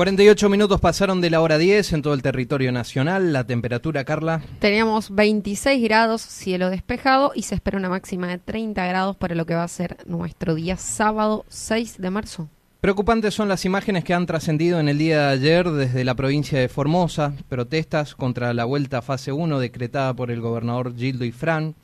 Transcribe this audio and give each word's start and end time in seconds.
48 0.00 0.48
minutos 0.48 0.80
pasaron 0.80 1.20
de 1.20 1.28
la 1.28 1.42
hora 1.42 1.58
10 1.58 1.92
en 1.92 2.00
todo 2.00 2.14
el 2.14 2.22
territorio 2.22 2.72
nacional. 2.72 3.34
La 3.34 3.44
temperatura, 3.44 4.02
Carla. 4.02 4.40
Teníamos 4.58 5.14
26 5.14 5.84
grados, 5.84 6.22
cielo 6.22 6.70
despejado 6.70 7.32
y 7.34 7.42
se 7.42 7.54
espera 7.54 7.76
una 7.76 7.90
máxima 7.90 8.28
de 8.28 8.38
30 8.38 8.86
grados 8.86 9.16
para 9.16 9.34
lo 9.34 9.44
que 9.44 9.54
va 9.54 9.62
a 9.62 9.68
ser 9.68 9.98
nuestro 10.06 10.54
día 10.54 10.78
sábado 10.78 11.44
6 11.48 11.98
de 11.98 12.08
marzo. 12.08 12.48
Preocupantes 12.80 13.34
son 13.34 13.50
las 13.50 13.66
imágenes 13.66 14.02
que 14.02 14.14
han 14.14 14.24
trascendido 14.24 14.80
en 14.80 14.88
el 14.88 14.96
día 14.96 15.26
de 15.26 15.32
ayer 15.34 15.68
desde 15.68 16.02
la 16.02 16.14
provincia 16.14 16.58
de 16.58 16.70
Formosa, 16.70 17.34
protestas 17.50 18.14
contra 18.14 18.54
la 18.54 18.64
vuelta 18.64 19.00
a 19.00 19.02
fase 19.02 19.32
1 19.32 19.60
decretada 19.60 20.14
por 20.14 20.30
el 20.30 20.40
gobernador 20.40 20.96
Gildo 20.96 21.26
Ifrán, 21.26 21.74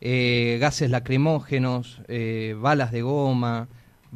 eh, 0.00 0.56
gases 0.62 0.88
lacrimógenos, 0.88 2.00
eh, 2.08 2.56
balas 2.58 2.90
de 2.90 3.02
goma, 3.02 3.68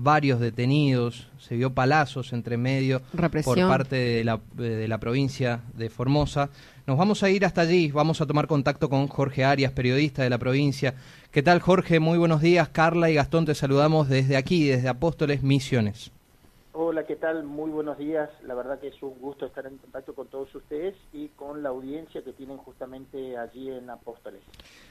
varios 0.03 0.41
detenidos, 0.41 1.29
se 1.39 1.56
vio 1.56 1.75
palazos 1.75 2.33
entre 2.33 2.56
medio 2.56 3.03
por 3.45 3.69
parte 3.69 3.97
de 3.97 4.25
la, 4.25 4.41
de 4.55 4.89
la 4.89 4.98
provincia 4.98 5.61
de 5.75 5.91
Formosa. 5.91 6.51
Nos 6.87 6.97
vamos 6.97 7.23
a 7.23 7.31
ir 7.31 7.45
hasta 7.45 7.61
allí, 7.61 7.91
vamos 7.91 8.21
a 8.21 8.27
tomar 8.27 8.47
contacto 8.47 8.89
con 8.89 9.06
Jorge 9.09 9.45
Arias, 9.45 9.73
periodista 9.73 10.23
de 10.23 10.31
la 10.31 10.39
provincia. 10.39 10.95
¿Qué 11.31 11.43
tal 11.43 11.61
Jorge? 11.61 12.01
Muy 12.01 12.19
buenos 12.19 12.41
días. 12.41 12.69
Carla 12.71 13.11
y 13.11 13.15
Gastón 13.15 13.45
te 13.45 13.55
saludamos 13.55 14.09
desde 14.09 14.37
aquí, 14.37 14.67
desde 14.69 14.89
Apóstoles 14.89 15.43
Misiones. 15.43 16.11
Hola, 16.83 17.05
¿qué 17.05 17.17
tal? 17.17 17.45
Muy 17.45 17.70
buenos 17.70 17.98
días. 17.98 18.31
La 18.42 18.55
verdad 18.55 18.81
que 18.81 18.89
es 18.89 19.03
un 19.03 19.20
gusto 19.20 19.45
estar 19.45 19.67
en 19.67 19.77
contacto 19.77 20.14
con 20.14 20.28
todos 20.28 20.55
ustedes 20.55 20.97
y 21.12 21.28
con 21.28 21.62
la 21.62 21.69
audiencia 21.69 22.22
que 22.22 22.33
tienen 22.33 22.56
justamente 22.56 23.37
allí 23.37 23.70
en 23.70 23.91
Apóstoles. 23.91 24.41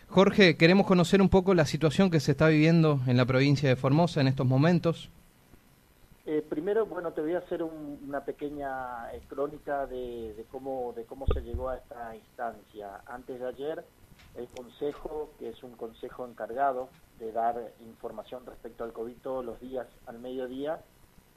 Jorge, 0.08 0.56
queremos 0.56 0.86
conocer 0.86 1.20
un 1.20 1.30
poco 1.30 1.56
la 1.56 1.66
situación 1.66 2.12
que 2.12 2.20
se 2.20 2.34
está 2.34 2.48
viviendo 2.48 3.00
en 3.08 3.18
la 3.18 3.26
provincia 3.26 3.68
de 3.68 3.76
Formosa 3.76 4.22
en 4.22 4.28
estos 4.28 4.46
momentos. 4.46 5.10
Eh, 6.28 6.46
primero, 6.48 6.86
bueno, 6.86 7.12
te 7.12 7.22
voy 7.22 7.34
a 7.34 7.40
hacer 7.40 7.64
una 7.64 8.24
pequeña 8.24 9.12
eh, 9.12 9.24
crónica 9.28 9.88
de, 9.88 10.36
de, 10.38 10.46
cómo, 10.52 10.94
de 10.96 11.06
cómo 11.06 11.26
se 11.34 11.42
llegó 11.42 11.70
a 11.70 11.78
esta 11.78 12.16
instancia. 12.16 13.02
Antes 13.08 13.40
de 13.40 13.48
ayer, 13.48 13.84
el 14.36 14.48
Consejo, 14.50 15.32
que 15.40 15.50
es 15.50 15.64
un 15.64 15.72
consejo 15.72 16.28
encargado 16.28 16.90
de 17.18 17.32
dar 17.32 17.72
información 17.84 18.46
respecto 18.46 18.84
al 18.84 18.94
COVID 18.94 19.16
todos 19.24 19.44
los 19.44 19.60
días 19.60 19.88
al 20.06 20.20
mediodía, 20.20 20.82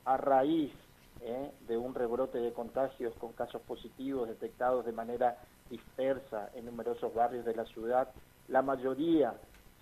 a 0.04 0.16
raíz 0.16 0.72
eh, 1.20 1.50
de 1.68 1.76
un 1.76 1.94
rebrote 1.94 2.38
de 2.38 2.52
contagios 2.52 3.14
con 3.14 3.32
casos 3.32 3.62
positivos 3.62 4.28
detectados 4.28 4.84
de 4.84 4.92
manera 4.92 5.38
dispersa 5.70 6.50
en 6.54 6.66
numerosos 6.66 7.14
barrios 7.14 7.44
de 7.44 7.54
la 7.54 7.64
ciudad, 7.66 8.08
la 8.48 8.62
mayoría 8.62 9.34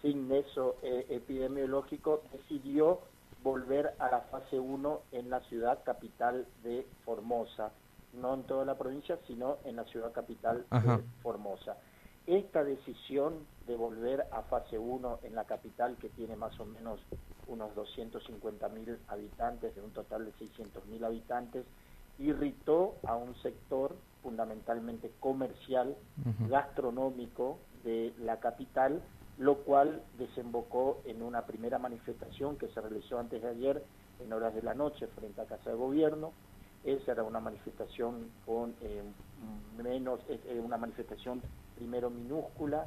sin 0.02 0.28
nexo 0.28 0.76
eh, 0.82 1.06
epidemiológico 1.08 2.22
decidió 2.32 3.00
volver 3.42 3.94
a 3.98 4.10
la 4.10 4.20
fase 4.20 4.58
1 4.58 5.00
en 5.12 5.30
la 5.30 5.40
ciudad 5.40 5.82
capital 5.84 6.46
de 6.62 6.86
Formosa, 7.04 7.70
no 8.12 8.34
en 8.34 8.42
toda 8.44 8.64
la 8.64 8.76
provincia, 8.76 9.18
sino 9.26 9.58
en 9.64 9.76
la 9.76 9.84
ciudad 9.84 10.12
capital 10.12 10.66
de 10.70 11.02
Formosa. 11.22 11.76
Esta 12.26 12.62
decisión 12.64 13.46
de 13.66 13.76
volver 13.76 14.26
a 14.32 14.42
fase 14.42 14.78
1 14.78 15.20
en 15.22 15.34
la 15.34 15.44
capital, 15.44 15.96
que 15.98 16.08
tiene 16.10 16.36
más 16.36 16.58
o 16.60 16.64
menos 16.64 17.00
unos 17.46 17.74
250 17.74 18.68
mil 18.68 18.98
habitantes, 19.08 19.74
de 19.74 19.80
un 19.80 19.90
total 19.90 20.26
de 20.26 20.32
600 20.32 20.86
mil 20.86 21.04
habitantes, 21.04 21.64
irritó 22.18 22.96
a 23.04 23.16
un 23.16 23.34
sector 23.42 23.96
fundamentalmente 24.22 25.10
comercial, 25.20 25.96
gastronómico 26.48 27.58
de 27.84 28.12
la 28.18 28.38
capital, 28.38 29.02
lo 29.38 29.56
cual 29.64 30.02
desembocó 30.18 31.00
en 31.06 31.22
una 31.22 31.46
primera 31.46 31.78
manifestación 31.78 32.56
que 32.56 32.68
se 32.68 32.80
realizó 32.80 33.18
antes 33.18 33.40
de 33.42 33.48
ayer 33.48 33.82
en 34.22 34.32
horas 34.32 34.54
de 34.54 34.62
la 34.62 34.74
noche 34.74 35.06
frente 35.08 35.40
a 35.40 35.46
Casa 35.46 35.70
de 35.70 35.76
Gobierno. 35.76 36.32
Esa 36.84 37.12
era 37.12 37.22
una 37.22 37.40
manifestación 37.40 38.30
con 38.44 38.74
eh, 38.82 39.02
menos, 39.82 40.20
eh, 40.28 40.60
una 40.62 40.76
manifestación 40.76 41.40
primero 41.80 42.10
minúscula, 42.10 42.86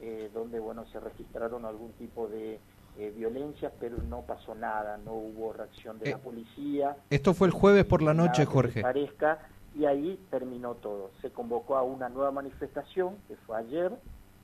eh, 0.00 0.30
donde 0.32 0.60
bueno 0.60 0.86
se 0.92 1.00
registraron 1.00 1.64
algún 1.64 1.90
tipo 1.94 2.28
de 2.28 2.60
eh, 2.96 3.12
violencia, 3.16 3.72
pero 3.80 3.96
no 4.08 4.22
pasó 4.22 4.54
nada, 4.54 4.96
no 5.04 5.12
hubo 5.12 5.52
reacción 5.52 5.98
de 5.98 6.12
la 6.12 6.18
policía. 6.18 6.96
Esto 7.10 7.34
fue 7.34 7.48
el 7.48 7.52
jueves 7.52 7.84
por 7.84 8.00
la 8.00 8.14
noche, 8.14 8.44
Jorge. 8.44 8.80
Parezca, 8.80 9.40
y 9.74 9.86
ahí 9.86 10.24
terminó 10.30 10.74
todo. 10.74 11.10
Se 11.20 11.30
convocó 11.30 11.76
a 11.76 11.82
una 11.82 12.08
nueva 12.08 12.30
manifestación, 12.30 13.16
que 13.26 13.34
fue 13.44 13.58
ayer, 13.58 13.92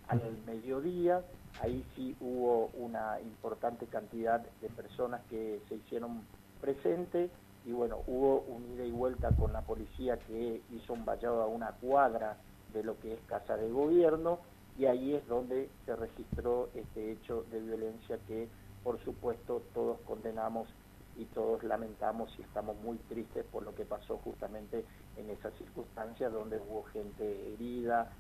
al 0.08 0.20
mediodía, 0.44 1.22
ahí 1.62 1.84
sí 1.94 2.16
hubo 2.20 2.70
una 2.74 3.20
importante 3.20 3.86
cantidad 3.86 4.40
de 4.60 4.68
personas 4.70 5.20
que 5.30 5.60
se 5.68 5.76
hicieron 5.76 6.22
presentes 6.60 7.30
y 7.64 7.72
bueno, 7.72 8.00
hubo 8.06 8.40
un 8.40 8.74
ida 8.74 8.84
y 8.84 8.90
vuelta 8.90 9.30
con 9.30 9.52
la 9.52 9.62
policía 9.62 10.18
que 10.18 10.60
hizo 10.70 10.92
un 10.92 11.04
vallado 11.04 11.42
a 11.42 11.46
una 11.46 11.68
cuadra 11.68 12.36
de 12.74 12.84
lo 12.84 12.98
que 13.00 13.14
es 13.14 13.20
Casa 13.26 13.56
de 13.56 13.70
Gobierno 13.70 14.40
y 14.76 14.86
ahí 14.86 15.14
es 15.14 15.26
donde 15.28 15.70
se 15.86 15.96
registró 15.96 16.68
este 16.74 17.12
hecho 17.12 17.44
de 17.50 17.60
violencia 17.60 18.18
que 18.26 18.48
por 18.82 19.02
supuesto 19.04 19.62
todos 19.72 19.98
condenamos 20.00 20.68
y 21.16 21.24
todos 21.26 21.62
lamentamos 21.62 22.30
y 22.38 22.42
estamos 22.42 22.76
muy 22.82 22.98
tristes 23.08 23.44
por 23.50 23.62
lo 23.62 23.74
que 23.74 23.84
pasó 23.84 24.18
justamente 24.18 24.84
en 25.16 25.30
esas 25.30 25.54
circunstancias 25.54 26.32
donde 26.32 26.58
hubo 26.58 26.82
gente 26.84 27.52
herida, 27.54 28.10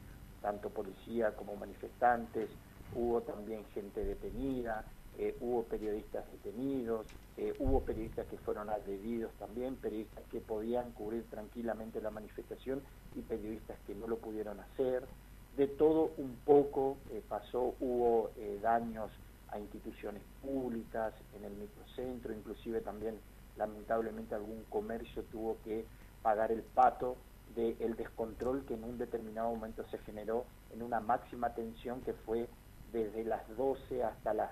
tanto 0.40 0.70
policía 0.70 1.34
como 1.34 1.56
manifestantes, 1.56 2.48
hubo 2.94 3.20
también 3.22 3.64
gente 3.74 4.04
detenida, 4.04 4.84
eh, 5.18 5.36
hubo 5.40 5.64
periodistas 5.64 6.24
detenidos, 6.32 7.06
eh, 7.36 7.54
hubo 7.58 7.80
periodistas 7.80 8.26
que 8.26 8.38
fueron 8.38 8.68
agredidos 8.70 9.32
también, 9.38 9.76
periodistas 9.76 10.24
que 10.30 10.40
podían 10.40 10.92
cubrir 10.92 11.24
tranquilamente 11.30 12.00
la 12.00 12.10
manifestación 12.10 12.82
y 13.14 13.20
periodistas 13.22 13.78
que 13.86 13.94
no 13.94 14.06
lo 14.06 14.18
pudieron 14.18 14.60
hacer. 14.60 15.04
De 15.56 15.68
todo 15.68 16.12
un 16.16 16.36
poco 16.44 16.96
eh, 17.10 17.22
pasó, 17.28 17.74
hubo 17.80 18.30
daños 18.60 19.10
a 19.48 19.58
instituciones 19.58 20.22
públicas 20.42 21.14
en 21.36 21.44
el 21.44 21.52
microcentro, 21.54 22.32
inclusive 22.32 22.80
también 22.80 23.16
lamentablemente 23.56 24.34
algún 24.34 24.64
comercio 24.68 25.22
tuvo 25.30 25.56
que 25.64 25.84
pagar 26.22 26.50
el 26.50 26.62
pato 26.62 27.16
del 27.54 27.94
descontrol 27.94 28.64
que 28.64 28.74
en 28.74 28.82
un 28.82 28.98
determinado 28.98 29.50
momento 29.50 29.84
se 29.90 29.98
generó 29.98 30.44
en 30.72 30.82
una 30.82 30.98
máxima 30.98 31.50
tensión 31.50 32.00
que 32.00 32.12
fue 32.12 32.48
desde 32.92 33.24
las 33.24 33.42
12 33.56 34.02
hasta 34.02 34.34
las 34.34 34.50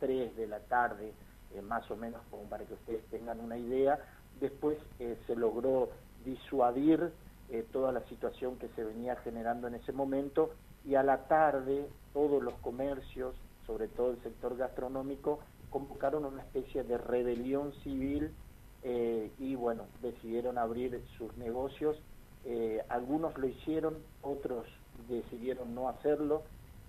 3 0.00 0.36
de 0.36 0.46
la 0.46 0.60
tarde, 0.60 1.12
eh, 1.54 1.62
más 1.62 1.90
o 1.90 1.96
menos, 1.96 2.20
como 2.30 2.42
para 2.44 2.64
que 2.64 2.74
ustedes 2.74 3.04
tengan 3.06 3.40
una 3.40 3.56
idea. 3.56 3.98
Después 4.40 4.76
eh, 4.98 5.16
se 5.26 5.36
logró 5.36 5.88
disuadir 6.24 7.12
eh, 7.58 7.64
toda 7.72 7.92
la 7.92 8.00
situación 8.08 8.56
que 8.58 8.68
se 8.76 8.84
venía 8.84 9.16
generando 9.16 9.68
en 9.68 9.74
ese 9.74 9.92
momento 9.92 10.50
y 10.84 10.94
a 10.96 11.02
la 11.02 11.26
tarde 11.28 11.88
todos 12.12 12.42
los 12.42 12.54
comercios, 12.54 13.34
sobre 13.66 13.88
todo 13.88 14.10
el 14.10 14.22
sector 14.22 14.56
gastronómico, 14.56 15.40
convocaron 15.70 16.24
una 16.24 16.42
especie 16.42 16.84
de 16.84 16.98
rebelión 16.98 17.72
civil 17.82 18.30
y 19.38 19.54
bueno, 19.54 19.84
decidieron 20.02 20.58
abrir 20.58 21.02
sus 21.16 21.34
negocios. 21.38 21.96
algunos 22.90 23.36
lo 23.38 23.46
hicieron, 23.46 23.96
otros 24.20 24.66
decidieron 25.08 25.74
no 25.74 25.88
hacerlo 25.88 26.42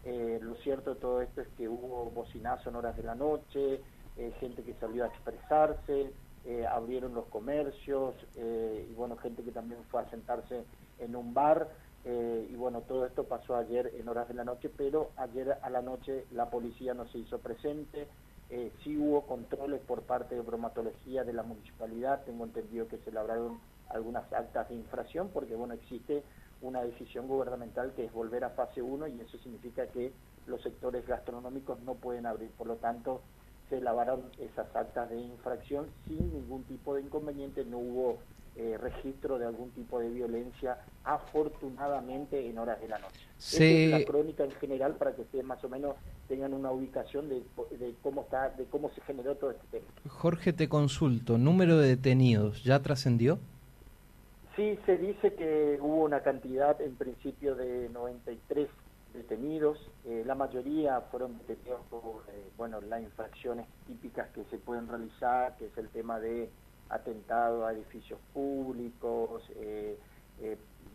eh, 0.05 0.39
lo 0.39 0.53
cierto 0.57 0.93
de 0.93 0.99
todo 1.01 1.21
esto 1.23 1.41
es 1.41 1.47
que 1.57 1.67
hubo 1.67 2.11
bocinazo 2.11 2.69
en 2.69 2.75
horas 2.75 2.95
de 2.95 3.01
la 3.01 3.15
noche, 3.15 3.81
eh, 4.17 4.31
gente 4.39 4.61
que 4.61 4.75
salió 4.75 5.03
a 5.03 5.07
expresarse, 5.07 6.11
eh, 6.45 6.65
abrieron 6.65 7.13
los 7.13 7.25
comercios 7.25 8.15
y 8.35 8.93
bueno, 8.93 9.17
gente 9.17 9.43
que 9.43 9.51
también 9.51 9.81
fue 9.89 10.01
a 10.01 10.09
sentarse 10.09 10.63
en 10.99 11.15
un 11.15 11.33
bar 11.33 11.69
y 12.05 12.55
bueno, 12.55 12.81
todo 12.81 13.05
esto 13.05 13.23
pasó 13.23 13.55
ayer 13.55 13.91
en 13.97 14.07
horas 14.07 14.27
de 14.27 14.35
la 14.35 14.43
noche, 14.43 14.69
pero 14.69 15.09
ayer 15.17 15.57
a 15.61 15.69
la 15.71 15.81
noche 15.81 16.25
la 16.31 16.49
policía 16.51 16.93
no 16.93 17.07
se 17.07 17.17
hizo 17.17 17.39
presente, 17.39 18.07
sí 18.83 18.95
hubo 18.95 19.25
controles 19.25 19.81
por 19.81 20.03
parte 20.03 20.35
de 20.35 20.41
bromatología 20.41 21.23
de 21.23 21.33
la 21.33 21.41
municipalidad, 21.41 22.23
tengo 22.25 22.43
entendido 22.45 22.87
que 22.87 22.99
se 22.99 23.11
labraron 23.11 23.59
algunas 23.89 24.31
actas 24.31 24.69
de 24.69 24.75
infracción 24.75 25.29
porque 25.33 25.55
bueno, 25.55 25.73
existe 25.73 26.23
una 26.61 26.81
decisión 26.81 27.27
gubernamental 27.27 27.93
que 27.93 28.05
es 28.05 28.13
volver 28.13 28.43
a 28.43 28.49
fase 28.51 28.81
1 28.81 29.07
y 29.07 29.21
eso 29.21 29.37
significa 29.39 29.87
que 29.87 30.11
los 30.47 30.61
sectores 30.61 31.05
gastronómicos 31.07 31.79
no 31.81 31.95
pueden 31.95 32.25
abrir. 32.25 32.49
Por 32.51 32.67
lo 32.67 32.75
tanto, 32.77 33.21
se 33.69 33.81
lavaron 33.81 34.23
esas 34.39 34.73
actas 34.75 35.09
de 35.09 35.19
infracción 35.19 35.87
sin 36.07 36.31
ningún 36.33 36.63
tipo 36.63 36.95
de 36.95 37.01
inconveniente, 37.01 37.65
no 37.65 37.77
hubo 37.77 38.19
eh, 38.57 38.77
registro 38.77 39.37
de 39.37 39.45
algún 39.45 39.71
tipo 39.71 39.99
de 39.99 40.09
violencia, 40.09 40.77
afortunadamente 41.03 42.47
en 42.49 42.57
horas 42.57 42.79
de 42.79 42.87
la 42.87 42.99
noche. 42.99 43.19
Es 43.37 43.91
la 43.91 44.05
crónica 44.05 44.45
en 44.45 44.51
general 44.51 44.95
para 44.95 45.13
que 45.13 45.23
ustedes 45.23 45.43
más 45.43 45.61
o 45.63 45.69
menos 45.69 45.95
tengan 46.27 46.53
una 46.53 46.71
ubicación 46.71 47.27
de, 47.27 47.43
de 47.77 47.95
cómo 48.01 48.21
está, 48.21 48.49
de 48.51 48.65
cómo 48.65 48.89
se 48.91 49.01
generó 49.01 49.35
todo 49.35 49.51
este 49.51 49.79
tema. 49.79 49.85
Jorge, 50.07 50.53
te 50.53 50.69
consulto, 50.69 51.37
¿número 51.37 51.77
de 51.77 51.89
detenidos 51.89 52.63
ya 52.63 52.81
trascendió? 52.81 53.39
Sí, 54.55 54.79
se 54.85 54.97
dice 54.97 55.33
que 55.33 55.77
hubo 55.81 56.05
una 56.05 56.21
cantidad 56.21 56.79
en 56.79 56.95
principio 56.95 57.55
de 57.55 57.89
93 57.89 58.69
detenidos, 59.15 59.77
eh, 60.03 60.23
la 60.25 60.35
mayoría 60.35 61.01
fueron 61.11 61.37
detenidos 61.39 61.85
por 61.87 62.25
eh, 62.29 62.51
bueno, 62.55 62.81
las 62.81 63.01
infracciones 63.01 63.67
típicas 63.85 64.29
que 64.31 64.45
se 64.45 64.59
pueden 64.59 64.87
realizar, 64.87 65.57
que 65.57 65.67
es 65.67 65.77
el 65.77 65.89
tema 65.91 66.19
de 66.19 66.53
atentado 66.89 67.65
a 67.65 67.73
edificios 67.73 68.21
públicos, 68.33 69.43
eh, 69.55 69.99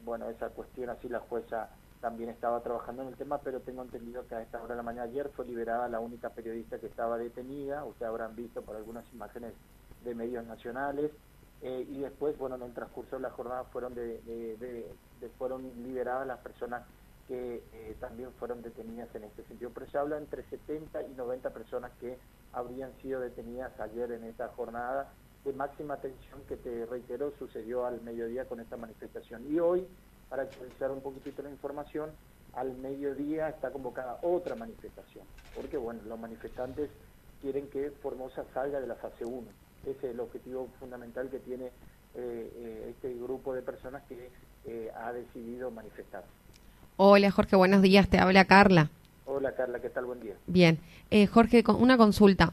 bueno, 0.05 0.29
esa 0.31 0.51
cuestión 0.51 0.91
así 0.91 1.09
la 1.09 1.21
jueza 1.21 1.71
también 2.01 2.31
estaba 2.31 2.63
trabajando 2.63 3.03
en 3.03 3.09
el 3.09 3.17
tema, 3.17 3.43
pero 3.43 3.63
tengo 3.63 3.83
entendido 3.83 4.27
que 4.27 4.35
a 4.35 4.43
esta 4.43 4.59
hora 4.63 4.75
de 4.75 4.77
la 4.79 4.83
mañana 4.83 5.05
ayer 5.09 5.31
fue 5.35 5.47
liberada 5.47 5.89
la 5.89 6.01
única 6.01 6.31
periodista 6.35 6.79
que 6.81 6.87
estaba 6.87 7.19
detenida, 7.19 7.85
ustedes 7.85 8.09
habrán 8.11 8.37
visto 8.37 8.65
por 8.65 8.77
algunas 8.77 9.11
imágenes 9.13 9.55
de 10.01 10.15
medios 10.15 10.45
nacionales, 10.47 11.13
y 11.63 12.01
después, 12.01 12.39
bueno, 12.39 12.57
en 12.57 12.63
el 12.63 12.73
transcurso 12.75 13.17
de 13.17 13.23
la 13.23 13.31
jornada 13.31 13.65
fueron, 13.67 13.95
de- 13.95 14.97
fueron 15.37 15.83
liberadas 15.83 16.27
las 16.27 16.41
personas 16.41 16.89
que 17.31 17.63
eh, 17.73 17.97
también 18.01 18.33
fueron 18.41 18.61
detenidas 18.61 19.15
en 19.15 19.23
este 19.23 19.45
sentido. 19.45 19.71
Pero 19.73 19.89
se 19.89 19.97
habla 19.97 20.19
entre 20.19 20.43
70 20.51 21.01
y 21.05 21.15
90 21.15 21.51
personas 21.51 21.93
que 22.01 22.19
habrían 22.53 22.93
sido 23.01 23.21
detenidas 23.21 23.79
ayer 23.79 24.11
en 24.11 24.25
esta 24.25 24.49
jornada 24.49 25.13
de 25.45 25.53
máxima 25.53 25.97
tensión 25.99 26.41
que 26.49 26.57
te 26.57 26.87
reitero 26.87 27.33
sucedió 27.39 27.87
al 27.87 28.01
mediodía 28.01 28.47
con 28.47 28.59
esta 28.59 28.77
manifestación. 28.77 29.47
Y 29.49 29.61
hoy, 29.61 29.87
para 30.29 30.43
actualizar 30.43 30.91
un 30.91 31.03
poquitito 31.03 31.41
la 31.43 31.51
información, 31.51 32.11
al 32.55 32.77
mediodía 32.79 33.49
está 33.49 33.71
convocada 33.71 34.19
otra 34.23 34.57
manifestación, 34.57 35.25
porque 35.55 35.77
bueno, 35.77 36.01
los 36.09 36.19
manifestantes 36.19 36.91
quieren 37.41 37.69
que 37.69 37.93
Formosa 38.03 38.45
salga 38.53 38.81
de 38.81 38.89
la 38.89 38.97
fase 38.97 39.25
1. 39.25 39.47
Ese 39.87 40.09
es 40.09 40.15
el 40.15 40.19
objetivo 40.19 40.69
fundamental 40.81 41.31
que 41.31 41.39
tiene 41.39 41.67
eh, 41.67 41.73
eh, 42.17 42.87
este 42.91 43.15
grupo 43.15 43.55
de 43.55 43.63
personas 43.63 44.03
que 44.09 44.31
ha 44.95 45.13
decidido 45.13 45.71
manifestarse. 45.71 46.29
Hola 47.03 47.31
Jorge, 47.31 47.57
buenos 47.57 47.81
días, 47.81 48.11
te 48.11 48.19
habla 48.19 48.45
Carla. 48.45 48.91
Hola 49.25 49.55
Carla, 49.55 49.81
¿qué 49.81 49.89
tal? 49.89 50.05
Buen 50.05 50.21
día. 50.21 50.35
Bien, 50.47 50.79
Eh, 51.11 51.27
Jorge, 51.27 51.65
una 51.79 51.97
consulta. 51.97 52.53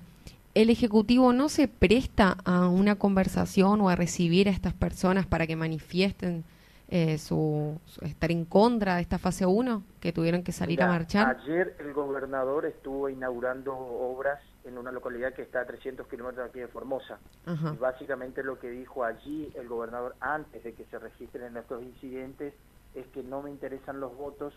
¿El 0.54 0.70
Ejecutivo 0.70 1.34
no 1.34 1.50
se 1.50 1.68
presta 1.68 2.38
a 2.46 2.70
una 2.70 2.96
conversación 2.96 3.82
o 3.82 3.90
a 3.90 3.98
recibir 3.98 4.48
a 4.48 4.52
estas 4.52 4.74
personas 4.74 5.26
para 5.26 5.46
que 5.48 5.58
manifiesten 5.58 6.46
eh, 6.90 7.18
su, 7.18 7.78
su- 7.88 8.06
estar 8.06 8.32
en 8.32 8.46
contra 8.46 8.96
de 8.96 9.02
esta 9.02 9.18
fase 9.20 9.46
1, 9.46 9.84
que 10.00 10.14
tuvieron 10.14 10.44
que 10.44 10.54
salir 10.54 10.82
a 10.82 10.88
marchar? 10.88 11.36
Ayer 11.42 11.76
el 11.80 11.92
gobernador 11.92 12.66
estuvo 12.66 13.10
inaugurando 13.10 13.76
obras 13.76 14.40
en 14.64 14.78
una 14.78 14.94
localidad 14.94 15.34
que 15.34 15.42
está 15.42 15.60
a 15.60 15.66
300 15.68 16.08
kilómetros 16.08 16.46
de 16.46 16.50
aquí 16.52 16.60
de 16.62 16.70
Formosa. 16.70 17.20
Ajá. 17.46 17.74
Y 17.76 17.78
básicamente 17.78 18.42
lo 18.44 18.58
que 18.60 18.70
dijo 18.70 19.04
allí 19.04 19.52
el 19.56 19.68
gobernador 19.68 20.16
antes 20.22 20.64
de 20.64 20.72
que 20.74 20.86
se 20.86 20.98
registren 20.98 21.58
estos 21.58 21.84
incidentes 21.84 22.54
es 22.96 23.08
que 23.08 23.24
no 23.24 23.42
me 23.42 23.50
interesan 23.50 24.00
los 24.00 24.16
votos, 24.16 24.54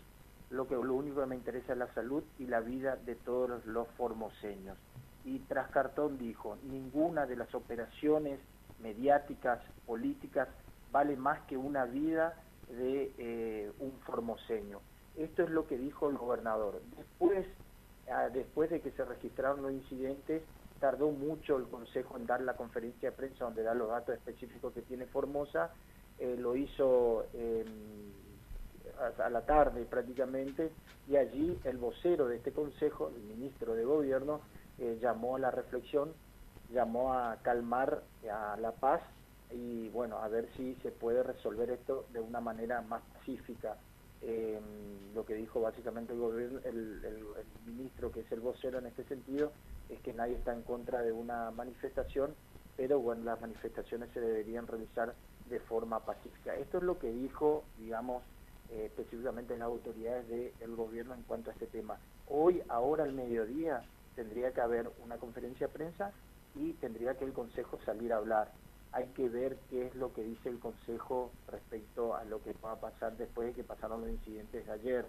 lo 0.49 0.67
que 0.67 0.75
lo 0.75 0.93
único 0.93 1.21
que 1.21 1.27
me 1.27 1.35
interesa 1.35 1.73
es 1.73 1.79
la 1.79 1.93
salud 1.93 2.23
y 2.37 2.45
la 2.45 2.59
vida 2.59 2.95
de 2.97 3.15
todos 3.15 3.65
los, 3.65 3.87
formoseños. 3.97 4.77
Y 5.23 5.39
tras 5.39 5.69
cartón 5.69 6.17
dijo, 6.17 6.57
ninguna 6.63 7.25
de 7.25 7.35
las 7.35 7.53
operaciones 7.53 8.39
mediáticas, 8.81 9.59
políticas, 9.85 10.49
vale 10.91 11.15
más 11.15 11.39
que 11.43 11.57
una 11.57 11.85
vida 11.85 12.35
de 12.69 13.13
eh, 13.17 13.71
un 13.79 13.91
formoseño. 14.05 14.79
Esto 15.17 15.43
es 15.43 15.49
lo 15.49 15.67
que 15.67 15.77
dijo 15.77 16.09
el 16.09 16.17
gobernador. 16.17 16.81
Después, 16.97 17.45
ah, 18.11 18.29
después 18.29 18.69
de 18.69 18.81
que 18.81 18.91
se 18.91 19.05
registraron 19.05 19.61
los 19.61 19.71
incidentes, 19.71 20.41
tardó 20.79 21.11
mucho 21.11 21.57
el 21.57 21.65
Consejo 21.67 22.17
en 22.17 22.25
dar 22.25 22.41
la 22.41 22.55
conferencia 22.55 23.11
de 23.11 23.15
prensa 23.15 23.45
donde 23.45 23.63
da 23.63 23.73
los 23.73 23.89
datos 23.89 24.15
específicos 24.15 24.73
que 24.73 24.81
tiene 24.81 25.05
Formosa. 25.05 25.71
Eh, 26.21 26.37
lo 26.37 26.55
hizo 26.55 27.25
eh, 27.33 27.65
a, 29.17 29.27
la 29.31 29.41
tarde 29.41 29.85
prácticamente 29.85 30.69
y 31.07 31.15
allí 31.15 31.59
el 31.63 31.77
vocero 31.77 32.27
de 32.27 32.35
este 32.35 32.51
Consejo, 32.51 33.11
el 33.15 33.23
ministro 33.23 33.73
de 33.73 33.85
Gobierno, 33.85 34.41
eh, 34.77 34.99
llamó 35.01 35.37
a 35.37 35.39
la 35.39 35.49
reflexión, 35.49 36.13
llamó 36.71 37.15
a 37.15 37.37
calmar 37.41 38.03
a 38.31 38.55
la 38.57 38.71
paz 38.71 39.01
y 39.49 39.89
bueno, 39.89 40.19
a 40.19 40.27
ver 40.27 40.47
si 40.55 40.75
se 40.83 40.91
puede 40.91 41.23
resolver 41.23 41.71
esto 41.71 42.05
de 42.13 42.19
una 42.19 42.39
manera 42.39 42.81
más 42.81 43.01
pacífica. 43.15 43.77
Eh, 44.21 44.59
lo 45.15 45.25
que 45.25 45.33
dijo 45.33 45.59
básicamente 45.59 46.13
el, 46.13 46.19
gobierno, 46.19 46.59
el 46.65 47.19
ministro, 47.65 48.11
que 48.11 48.19
es 48.19 48.31
el 48.31 48.41
vocero 48.41 48.77
en 48.77 48.85
este 48.85 49.05
sentido, 49.05 49.51
es 49.89 49.99
que 50.01 50.13
nadie 50.13 50.35
está 50.35 50.53
en 50.53 50.61
contra 50.61 51.01
de 51.01 51.13
una 51.13 51.49
manifestación, 51.49 52.35
pero 52.77 52.99
bueno, 52.99 53.23
las 53.23 53.41
manifestaciones 53.41 54.11
se 54.13 54.21
deberían 54.21 54.67
realizar 54.67 55.15
de 55.51 55.59
forma 55.59 55.99
pacífica. 55.99 56.55
Esto 56.55 56.77
es 56.77 56.83
lo 56.83 56.97
que 56.97 57.11
dijo, 57.11 57.63
digamos, 57.77 58.23
eh, 58.71 58.85
específicamente 58.85 59.57
las 59.57 59.67
autoridades 59.67 60.27
del 60.27 60.75
gobierno 60.75 61.13
en 61.13 61.23
cuanto 61.23 61.49
a 61.49 61.53
este 61.53 61.67
tema. 61.67 61.99
Hoy, 62.29 62.63
ahora 62.69 63.03
al 63.03 63.13
mediodía, 63.13 63.83
tendría 64.15 64.51
que 64.53 64.61
haber 64.61 64.89
una 65.03 65.17
conferencia 65.17 65.67
de 65.67 65.73
prensa 65.73 66.13
y 66.55 66.73
tendría 66.73 67.15
que 67.15 67.25
el 67.25 67.33
Consejo 67.33 67.77
salir 67.85 68.13
a 68.13 68.17
hablar. 68.17 68.51
Hay 68.93 69.07
que 69.07 69.27
ver 69.29 69.57
qué 69.69 69.87
es 69.87 69.95
lo 69.95 70.13
que 70.13 70.23
dice 70.23 70.49
el 70.49 70.59
Consejo 70.59 71.31
respecto 71.49 72.15
a 72.15 72.23
lo 72.23 72.41
que 72.41 72.53
va 72.63 72.73
a 72.73 72.79
pasar 72.79 73.17
después 73.17 73.49
de 73.49 73.53
que 73.53 73.63
pasaron 73.63 74.01
los 74.01 74.09
incidentes 74.09 74.65
de 74.65 74.71
ayer. 74.71 75.05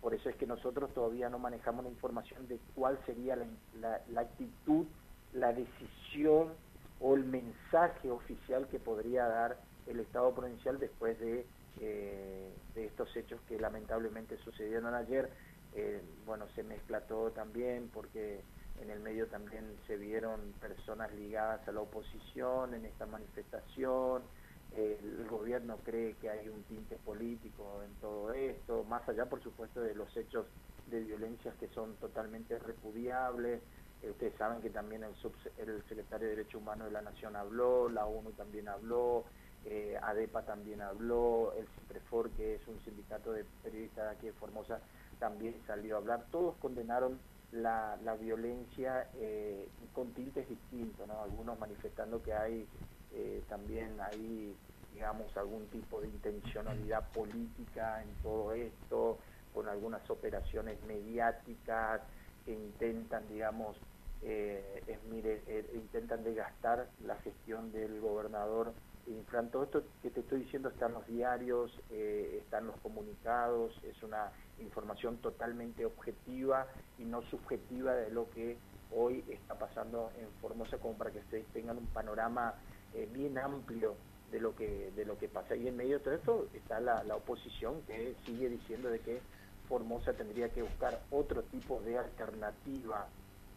Por 0.00 0.14
eso 0.14 0.28
es 0.28 0.36
que 0.36 0.46
nosotros 0.46 0.92
todavía 0.92 1.28
no 1.28 1.38
manejamos 1.38 1.84
la 1.84 1.90
información 1.90 2.46
de 2.48 2.58
cuál 2.74 2.98
sería 3.06 3.36
la 3.80 4.20
actitud, 4.20 4.86
la 5.32 5.52
decisión 5.52 6.52
o 7.00 7.14
el 7.14 7.24
mensaje 7.24 8.10
oficial 8.10 8.68
que 8.68 8.78
podría 8.78 9.26
dar 9.26 9.58
el 9.86 10.00
Estado 10.00 10.34
provincial 10.34 10.78
después 10.78 11.18
de, 11.20 11.46
eh, 11.80 12.52
estos 12.74 13.14
hechos 13.16 13.40
que 13.42 13.58
lamentablemente 13.58 14.36
sucedieron 14.38 14.94
ayer. 14.94 15.30
Eh, 15.72 16.02
bueno, 16.24 16.46
se 16.54 16.62
mezcla 16.62 17.00
todo 17.02 17.32
también 17.32 17.90
porque 17.92 18.40
en 18.80 18.90
el 18.90 19.00
medio 19.00 19.26
también 19.28 19.76
se 19.86 19.96
vieron 19.96 20.54
personas 20.60 21.12
ligadas 21.14 21.66
a 21.68 21.72
la 21.72 21.80
oposición 21.80 22.74
en 22.74 22.86
esta 22.86 23.06
manifestación. 23.06 24.22
Eh, 24.70 24.98
el 25.00 25.26
gobierno 25.28 25.78
cree 25.84 26.16
que 26.16 26.28
hay 26.30 26.48
un 26.48 26.64
tinte 26.64 26.96
político 26.96 27.82
en 27.82 27.94
todo 27.96 28.32
esto, 28.32 28.84
más 28.84 29.08
allá, 29.08 29.26
por 29.26 29.42
supuesto, 29.42 29.80
de 29.80 29.94
los 29.94 30.14
hechos 30.16 30.46
de 30.86 31.00
violencias 31.00 31.54
que 31.56 31.68
son 31.68 31.96
totalmente 31.98 32.58
repudiables. 32.58 33.62
Ustedes 34.02 34.34
saben 34.36 34.60
que 34.62 34.70
también 34.70 35.02
el, 35.02 35.14
el 35.58 35.82
secretario 35.88 36.28
de 36.28 36.36
Derechos 36.36 36.60
Humanos 36.60 36.86
de 36.86 36.92
la 36.92 37.02
Nación 37.02 37.34
habló, 37.36 37.88
la 37.88 38.06
ONU 38.06 38.30
también 38.32 38.68
habló, 38.68 39.24
eh, 39.64 39.98
ADEPA 40.00 40.42
también 40.42 40.80
habló, 40.80 41.52
el 41.56 41.66
CIPREFOR, 41.66 42.30
que 42.30 42.54
es 42.54 42.68
un 42.68 42.78
sindicato 42.84 43.32
de 43.32 43.44
periodistas 43.62 44.04
de 44.04 44.10
aquí 44.10 44.26
de 44.26 44.32
Formosa, 44.34 44.80
también 45.18 45.56
salió 45.66 45.96
a 45.96 45.98
hablar. 45.98 46.26
Todos 46.30 46.56
condenaron 46.56 47.18
la, 47.52 47.98
la 48.04 48.14
violencia 48.14 49.08
eh, 49.16 49.68
con 49.92 50.12
tintes 50.12 50.48
distintos, 50.48 51.08
¿no? 51.08 51.22
algunos 51.22 51.58
manifestando 51.58 52.22
que 52.22 52.32
hay 52.32 52.66
eh, 53.12 53.42
también 53.48 53.96
hay, 54.00 54.54
digamos, 54.92 55.34
algún 55.36 55.66
tipo 55.68 56.00
de 56.00 56.08
intencionalidad 56.08 57.08
política 57.12 58.02
en 58.02 58.10
todo 58.22 58.52
esto, 58.52 59.18
con 59.54 59.68
algunas 59.68 60.08
operaciones 60.10 60.76
mediáticas 60.86 62.02
que 62.46 62.52
intentan, 62.52 63.28
digamos, 63.28 63.76
eh, 64.22 64.82
es, 64.86 65.02
mire, 65.10 65.42
eh, 65.46 65.70
intentan 65.74 66.24
desgastar 66.24 66.88
la 67.04 67.16
gestión 67.16 67.70
del 67.72 68.00
gobernador 68.00 68.72
Infran. 69.06 69.50
Todo 69.50 69.64
esto 69.64 69.82
que 70.02 70.10
te 70.10 70.20
estoy 70.20 70.40
diciendo 70.40 70.68
está 70.68 70.86
en 70.86 70.94
los 70.94 71.06
diarios, 71.06 71.70
eh, 71.90 72.40
está 72.42 72.58
en 72.58 72.68
los 72.68 72.76
comunicados, 72.80 73.78
es 73.84 74.02
una 74.02 74.32
información 74.58 75.18
totalmente 75.18 75.84
objetiva 75.84 76.66
y 76.98 77.04
no 77.04 77.22
subjetiva 77.22 77.94
de 77.94 78.10
lo 78.10 78.30
que 78.30 78.56
hoy 78.94 79.24
está 79.28 79.58
pasando 79.58 80.10
en 80.18 80.28
Formosa, 80.40 80.78
como 80.78 80.94
para 80.94 81.10
que 81.10 81.18
ustedes 81.18 81.46
tengan 81.52 81.78
un 81.78 81.86
panorama 81.86 82.54
eh, 82.94 83.08
bien 83.12 83.38
amplio 83.38 83.94
de 84.30 84.40
lo 84.40 84.56
que 84.56 84.90
de 84.96 85.04
lo 85.04 85.18
que 85.18 85.28
pasa. 85.28 85.54
Y 85.54 85.68
en 85.68 85.76
medio 85.76 85.98
de 85.98 86.04
todo 86.04 86.14
esto 86.14 86.48
está 86.54 86.80
la, 86.80 87.04
la 87.04 87.16
oposición 87.16 87.82
que 87.82 88.16
sigue 88.24 88.48
diciendo 88.48 88.88
de 88.88 89.00
que 89.00 89.20
Formosa 89.68 90.12
tendría 90.12 90.48
que 90.48 90.62
buscar 90.62 91.00
otro 91.10 91.42
tipo 91.44 91.80
de 91.80 91.98
alternativa 91.98 93.06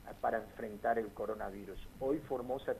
eh, 0.07 0.13
para 0.21 0.39
enfrentar 0.39 0.99
el 0.99 1.09
coronavirus. 1.09 1.79
Hoy 1.99 2.19
Formosa 2.19 2.75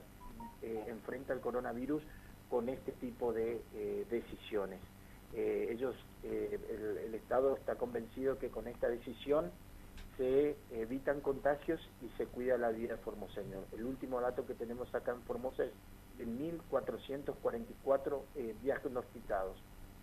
eh, 0.62 0.84
enfrenta 0.88 1.32
el 1.32 1.40
coronavirus 1.40 2.02
con 2.48 2.68
este 2.68 2.92
tipo 2.92 3.32
de 3.32 3.62
eh, 3.74 4.06
decisiones. 4.10 4.80
Ellos, 5.32 5.94
el, 6.24 7.14
Estado 7.14 7.56
está 7.56 7.76
convencido 7.76 8.36
que 8.40 8.48
con 8.48 8.66
esta 8.66 8.88
decisión 8.88 9.52
se 10.16 10.56
evitan 10.72 11.20
contagios 11.20 11.80
y 12.02 12.08
se 12.18 12.26
cuida 12.26 12.58
la 12.58 12.70
vida 12.70 12.96
formoseño. 12.96 13.58
El 13.70 13.84
último 13.84 14.20
dato 14.20 14.44
que 14.44 14.54
tenemos 14.54 14.92
acá 14.92 15.12
en 15.12 15.22
Formosa 15.22 15.62
es 15.62 15.70
1.444 16.20 18.20
eh, 18.36 18.54
diagnosticados, 18.62 19.56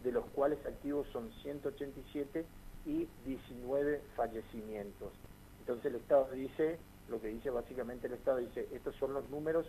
de 0.04 0.12
los 0.12 0.26
cuales 0.28 0.60
activos 0.66 1.08
son 1.12 1.32
187 1.44 2.46
y 2.88 3.08
19 3.26 4.02
fallecimientos. 4.16 5.12
Entonces 5.60 5.88
el 5.88 5.96
Estado 5.96 6.32
dice, 6.32 6.80
lo 7.10 7.20
que 7.20 7.28
dice 7.28 7.50
básicamente 7.50 8.08
el 8.08 8.14
Estado, 8.14 8.38
dice, 8.38 8.68
estos 8.74 8.96
son 8.96 9.14
los 9.14 9.30
números, 9.30 9.68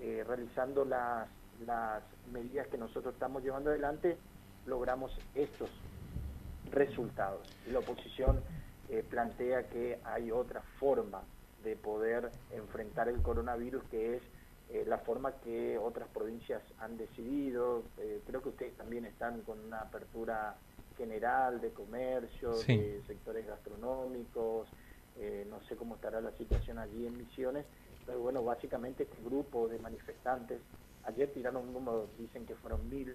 eh, 0.00 0.24
realizando 0.26 0.86
las, 0.86 1.28
las 1.66 2.02
medidas 2.32 2.66
que 2.68 2.78
nosotros 2.78 3.12
estamos 3.12 3.42
llevando 3.44 3.68
adelante, 3.68 4.16
logramos 4.64 5.12
estos 5.34 5.68
resultados. 6.72 7.46
Y 7.66 7.72
la 7.72 7.80
oposición 7.80 8.40
eh, 8.88 9.04
plantea 9.08 9.68
que 9.68 10.00
hay 10.04 10.30
otra 10.30 10.62
forma 10.80 11.22
de 11.62 11.76
poder 11.76 12.30
enfrentar 12.52 13.08
el 13.08 13.20
coronavirus, 13.20 13.84
que 13.90 14.16
es 14.16 14.22
eh, 14.70 14.84
la 14.86 14.96
forma 14.98 15.32
que 15.44 15.76
otras 15.76 16.08
provincias 16.08 16.62
han 16.78 16.96
decidido. 16.96 17.82
Creo 18.26 18.42
que 18.42 18.48
ustedes 18.48 18.76
también 18.76 19.04
están 19.04 19.42
con 19.42 19.58
una 19.60 19.80
apertura 19.80 20.56
general 20.98 21.60
de 21.60 21.70
comercio, 21.70 22.52
de 22.66 23.02
sectores 23.06 23.46
gastronómicos. 23.46 24.68
no 25.48 25.60
sé 25.62 25.76
cómo 25.76 25.94
estará 25.94 26.20
la 26.20 26.32
situación 26.32 26.78
allí 26.78 27.06
en 27.06 27.16
Misiones, 27.16 27.64
pero 28.04 28.20
bueno, 28.20 28.42
básicamente 28.42 29.04
este 29.04 29.22
grupo 29.24 29.68
de 29.68 29.78
manifestantes, 29.78 30.60
ayer 31.04 31.32
tiraron 31.32 31.68
un 31.68 31.72
número, 31.72 32.08
dicen 32.18 32.44
que 32.44 32.54
fueron 32.56 32.88
mil 32.90 33.14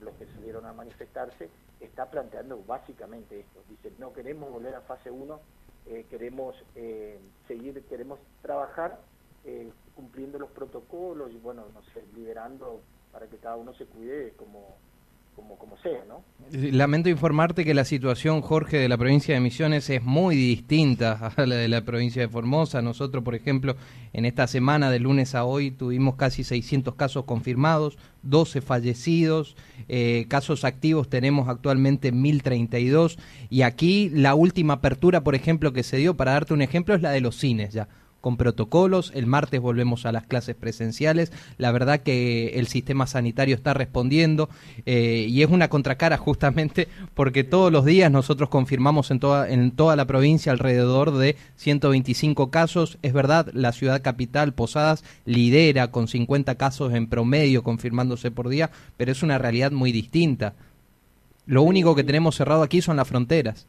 los 0.00 0.14
que 0.16 0.26
salieron 0.26 0.66
a 0.66 0.72
manifestarse, 0.72 1.48
está 1.80 2.10
planteando 2.10 2.62
básicamente 2.66 3.40
esto. 3.40 3.62
Dice, 3.68 3.92
no 3.98 4.12
queremos 4.12 4.50
volver 4.50 4.74
a 4.74 4.82
fase 4.82 5.10
1, 5.10 5.40
eh, 5.86 6.06
queremos 6.08 6.54
eh, 6.74 7.18
seguir, 7.46 7.82
queremos 7.84 8.18
trabajar 8.42 9.00
eh, 9.44 9.70
cumpliendo 9.94 10.38
los 10.38 10.50
protocolos 10.50 11.30
y 11.30 11.38
bueno, 11.38 11.66
no 11.74 11.82
sé, 11.92 12.02
liberando 12.14 12.80
para 13.12 13.26
que 13.26 13.36
cada 13.36 13.56
uno 13.56 13.74
se 13.74 13.84
cuide 13.86 14.32
como 14.32 14.76
como, 15.34 15.58
como 15.58 15.76
sea, 15.78 16.04
¿no? 16.08 16.22
Lamento 16.50 17.08
informarte 17.08 17.64
que 17.64 17.74
la 17.74 17.84
situación, 17.84 18.42
Jorge, 18.42 18.76
de 18.76 18.88
la 18.88 18.98
provincia 18.98 19.34
de 19.34 19.40
Misiones 19.40 19.88
es 19.90 20.02
muy 20.02 20.36
distinta 20.36 21.32
a 21.36 21.46
la 21.46 21.56
de 21.56 21.68
la 21.68 21.82
provincia 21.82 22.22
de 22.22 22.28
Formosa. 22.28 22.82
Nosotros, 22.82 23.24
por 23.24 23.34
ejemplo, 23.34 23.76
en 24.12 24.24
esta 24.24 24.46
semana, 24.46 24.90
de 24.90 25.00
lunes 25.00 25.34
a 25.34 25.44
hoy, 25.44 25.70
tuvimos 25.70 26.16
casi 26.16 26.44
600 26.44 26.94
casos 26.94 27.24
confirmados, 27.24 27.98
12 28.22 28.60
fallecidos, 28.60 29.56
eh, 29.88 30.26
casos 30.28 30.64
activos 30.64 31.08
tenemos 31.08 31.48
actualmente 31.48 32.12
1032 32.12 33.18
y 33.50 33.62
aquí 33.62 34.10
la 34.10 34.34
última 34.34 34.74
apertura, 34.74 35.24
por 35.24 35.34
ejemplo, 35.34 35.72
que 35.72 35.82
se 35.82 35.96
dio, 35.96 36.16
para 36.16 36.32
darte 36.32 36.54
un 36.54 36.62
ejemplo, 36.62 36.94
es 36.94 37.02
la 37.02 37.10
de 37.10 37.20
los 37.20 37.36
cines 37.36 37.72
ya 37.72 37.88
con 38.24 38.38
protocolos. 38.38 39.12
El 39.14 39.26
martes 39.26 39.60
volvemos 39.60 40.06
a 40.06 40.12
las 40.12 40.24
clases 40.24 40.56
presenciales. 40.56 41.30
La 41.58 41.72
verdad 41.72 42.00
que 42.00 42.58
el 42.58 42.68
sistema 42.68 43.06
sanitario 43.06 43.54
está 43.54 43.74
respondiendo 43.74 44.48
eh, 44.86 45.26
y 45.28 45.42
es 45.42 45.50
una 45.50 45.68
contracara 45.68 46.16
justamente 46.16 46.88
porque 47.12 47.44
todos 47.44 47.70
los 47.70 47.84
días 47.84 48.10
nosotros 48.10 48.48
confirmamos 48.48 49.10
en 49.10 49.20
toda, 49.20 49.50
en 49.50 49.72
toda 49.72 49.94
la 49.94 50.06
provincia 50.06 50.52
alrededor 50.52 51.12
de 51.12 51.36
125 51.56 52.50
casos. 52.50 52.96
Es 53.02 53.12
verdad, 53.12 53.50
la 53.52 53.72
ciudad 53.72 54.00
capital, 54.00 54.54
Posadas, 54.54 55.04
lidera 55.26 55.90
con 55.90 56.08
50 56.08 56.54
casos 56.54 56.94
en 56.94 57.08
promedio 57.08 57.62
confirmándose 57.62 58.30
por 58.30 58.48
día, 58.48 58.70
pero 58.96 59.12
es 59.12 59.22
una 59.22 59.36
realidad 59.36 59.70
muy 59.70 59.92
distinta. 59.92 60.54
Lo 61.44 61.62
único 61.62 61.94
que 61.94 62.04
tenemos 62.04 62.36
cerrado 62.36 62.62
aquí 62.62 62.80
son 62.80 62.96
las 62.96 63.06
fronteras. 63.06 63.66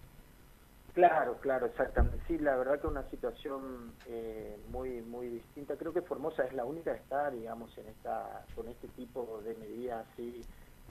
Claro, 0.95 1.37
claro, 1.41 1.65
exactamente. 1.65 2.17
Sí, 2.25 2.37
la 2.37 2.55
verdad 2.55 2.79
que 2.79 2.87
una 2.87 3.03
situación 3.09 3.91
eh, 4.07 4.57
muy 4.71 5.01
muy 5.01 5.27
distinta. 5.27 5.75
Creo 5.75 5.91
que 5.91 6.01
Formosa 6.01 6.45
es 6.45 6.53
la 6.53 6.63
única 6.63 6.93
que 6.93 7.01
está, 7.01 7.29
digamos, 7.29 7.77
en 7.77 7.87
esta 7.87 8.45
con 8.55 8.69
este 8.69 8.87
tipo 8.87 9.41
de 9.43 9.55
medidas 9.55 10.07
así 10.13 10.41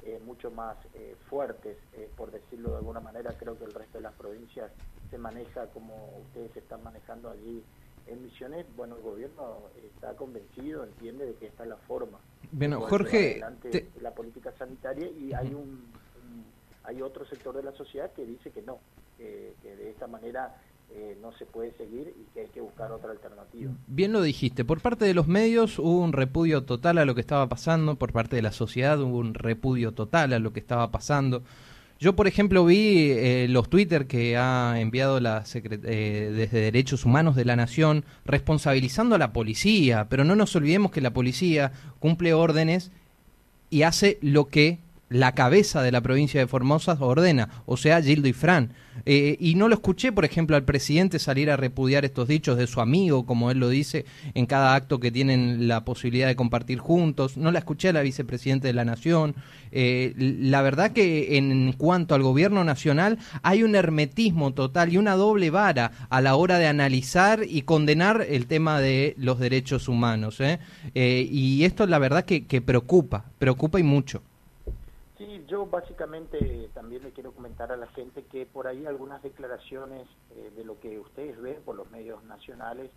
eh, 0.04 0.20
mucho 0.26 0.50
más 0.50 0.76
eh, 0.92 1.16
fuertes, 1.30 1.78
por 2.18 2.30
decirlo 2.30 2.73
de 2.73 2.76
alguna 2.76 3.00
manera. 3.00 3.32
Creo 3.38 3.58
que 3.58 3.64
el 3.64 3.73
resto 3.73 3.96
de 3.96 4.02
las 4.02 4.12
provincias 4.12 4.70
se 5.11 5.16
maneja 5.16 5.68
como 5.68 6.18
ustedes 6.26 6.54
están 6.54 6.82
manejando 6.82 7.30
allí 7.30 7.64
en 8.06 8.23
Misiones. 8.23 8.66
Bueno, 8.76 8.96
el 8.96 9.02
gobierno 9.02 9.70
está 9.87 10.14
convencido, 10.16 10.84
entiende 10.84 11.25
de 11.25 11.34
que 11.37 11.46
esta 11.46 11.62
es 11.62 11.70
la 11.70 11.76
forma. 11.76 12.18
Bueno, 12.52 12.82
Jorge, 12.82 13.40
la 14.02 14.11
política 14.11 14.52
sanitaria 14.58 15.08
y 15.08 15.32
hay 15.32 15.54
un 15.54 15.94
hay 16.84 17.00
otro 17.00 17.25
sector 17.25 17.56
de 17.56 17.62
la 17.62 17.73
sociedad 17.73 18.12
que 18.12 18.26
dice 18.26 18.50
que 18.50 18.61
no, 18.61 18.78
que, 19.62 19.76
de 19.76 19.90
esta 19.90 20.07
manera 20.07 20.54
eh, 20.95 21.16
no 21.21 21.33
se 21.33 21.47
puede 21.47 21.73
seguir 21.73 22.14
y 22.16 22.33
que 22.33 22.43
hay 22.43 22.49
que 22.49 22.61
buscar 22.61 22.93
otra 22.93 23.11
alternativa. 23.11 23.73
Bien 23.87 24.12
lo 24.12 24.23
dijiste, 24.23 24.64
por 24.64 24.81
parte 24.81 25.04
de 25.04 25.14
los 25.14 25.26
medios 25.26 25.78
hubo 25.78 26.00
un 26.00 26.12
repudio 26.12 26.64
total 26.64 26.99
a 26.99 27.04
lo 27.04 27.14
que 27.14 27.21
estaba 27.21 27.49
pasando, 27.49 27.97
por 27.97 28.12
parte 28.12 28.37
de 28.37 28.43
la 28.43 28.52
sociedad 28.52 29.00
hubo 29.00 29.19
un 29.19 29.35
repudio 29.35 29.93
total 29.93 30.33
a 30.33 30.38
lo 30.38 30.52
que 30.52 30.61
estaba 30.61 30.90
pasando. 30.90 31.43
Yo, 32.00 32.16
por 32.16 32.26
ejemplo, 32.26 32.64
vi 32.66 33.12
eh, 33.12 33.47
los 33.49 33.71
Twitter 33.71 34.07
que 34.07 34.37
ha 34.37 34.78
enviado 34.78 35.21
la 35.21 35.45
eh, 35.54 36.33
desde 36.37 36.61
Derechos 36.61 37.04
Humanos 37.04 37.37
de 37.37 37.45
la 37.45 37.57
Nación 37.57 38.04
responsabilizando 38.25 39.14
a 39.14 39.19
la 39.19 39.33
policía, 39.33 40.09
pero 40.11 40.25
no 40.25 40.35
nos 40.37 40.54
olvidemos 40.57 40.90
que 40.90 41.00
la 41.00 41.12
policía 41.12 41.73
cumple 42.00 42.35
órdenes 42.35 42.90
y 43.71 43.83
hace 43.83 44.19
lo 44.21 44.47
que 44.47 44.81
la 45.08 45.32
cabeza 45.32 45.82
de 45.82 45.92
la 45.92 46.00
provincia 46.00 46.40
de 46.40 46.46
Formosa 46.46 46.96
ordena, 47.00 47.49
o 47.66 47.76
sea, 47.76 48.02
Gildo 48.02 48.28
y 48.28 48.32
Fran. 48.32 48.73
Eh, 49.06 49.37
y 49.40 49.54
no 49.56 49.68
lo 49.68 49.75
escuché, 49.75 50.12
por 50.12 50.25
ejemplo, 50.25 50.56
al 50.56 50.64
presidente 50.64 51.18
salir 51.18 51.50
a 51.50 51.56
repudiar 51.56 52.04
estos 52.04 52.28
dichos 52.28 52.56
de 52.56 52.66
su 52.66 52.80
amigo, 52.80 53.26
como 53.26 53.50
él 53.50 53.58
lo 53.58 53.68
dice, 53.68 54.04
en 54.34 54.46
cada 54.46 54.75
acto 54.75 55.00
que 55.00 55.11
tienen 55.11 55.68
la 55.68 55.84
posibilidad 55.84 56.28
de 56.28 56.37
compartir 56.37 56.78
juntos. 56.78 57.37
No 57.37 57.50
la 57.50 57.58
escuché 57.58 57.88
a 57.88 57.92
la 57.92 58.02
vicepresidenta 58.02 58.68
de 58.68 58.73
la 58.73 58.84
Nación. 58.84 59.34
Eh, 59.73 60.14
la 60.16 60.62
verdad 60.62 60.92
que 60.92 61.37
en 61.37 61.73
cuanto 61.73 62.14
al 62.14 62.23
gobierno 62.23 62.62
nacional 62.64 63.18
hay 63.42 63.62
un 63.62 63.75
hermetismo 63.75 64.52
total 64.52 64.92
y 64.92 64.96
una 64.96 65.16
doble 65.16 65.50
vara 65.50 65.90
a 66.08 66.20
la 66.20 66.37
hora 66.37 66.58
de 66.58 66.68
analizar 66.68 67.40
y 67.49 67.62
condenar 67.62 68.25
el 68.28 68.46
tema 68.46 68.80
de 68.80 69.14
los 69.18 69.38
derechos 69.38 69.88
humanos. 69.88 70.40
¿eh? 70.40 70.58
y 70.94 71.64
esto 71.64 71.87
la 71.87 71.99
verdad 71.99 72.25
que 72.25 72.62
preocupa, 72.62 73.25
preocupa 73.38 73.80
y 73.80 73.82
mucho. 73.82 74.23
Yo 75.47 75.67
básicamente 75.67 76.71
también 76.75 77.03
le 77.03 77.13
quiero 77.13 77.33
comentar 77.33 77.73
a 77.73 77.77
la 77.77 77.87
gente 77.89 78.25
que 78.25 78.47
por 78.47 78.67
ahí 78.67 78.87
algunas 78.87 79.23
declaraciones 79.23 80.09
eh, 80.31 80.53
de 80.57 80.65
lo 80.65 80.79
que 80.81 80.99
ustedes 80.99 81.41
ven 81.41 81.61
por 81.65 81.77
los 81.77 81.91
medios 81.91 82.23
nacionales 82.25 82.91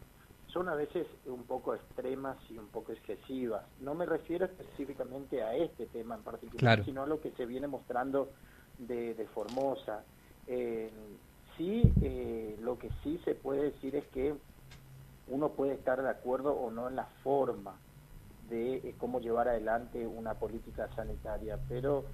son 0.48 0.70
a 0.70 0.76
veces 0.76 1.06
un 1.26 1.44
poco 1.44 1.76
extremas 1.76 2.38
y 2.50 2.58
un 2.58 2.68
poco 2.68 2.94
excesivas. 2.94 3.66
No 3.82 3.96
me 3.96 4.06
refiero 4.06 4.46
específicamente 4.46 5.44
a 5.44 5.56
este 5.56 5.88
tema 5.88 6.16
en 6.16 6.24
particular, 6.24 6.84
sino 6.86 7.04
a 7.04 7.08
lo 7.08 7.20
que 7.20 7.32
se 7.32 7.46
viene 7.46 7.68
mostrando 7.68 8.30
de, 8.78 9.28
Formosa. 9.34 10.04
Eh, 10.48 10.90
sí, 11.58 11.82
eh, 12.02 12.58
lo 12.62 12.78
que 12.78 12.90
sí 13.04 13.20
se 13.26 13.36
puede 13.36 13.72
decir 13.72 13.96
es 13.96 14.06
que 14.08 14.36
uno 15.28 15.50
puede 15.50 15.74
estar 15.74 16.02
de 16.02 16.10
acuerdo 16.10 16.54
o 16.54 16.72
no 16.72 16.88
en 16.88 16.96
la 16.96 17.06
forma, 17.24 17.76
de 18.50 18.76
eh, 18.76 18.96
cómo 18.98 19.20
llevar 19.20 19.48
adelante 19.48 20.08
una 20.08 20.36
política 20.36 20.90
sanitaria, 20.96 21.60
pero 21.68 22.06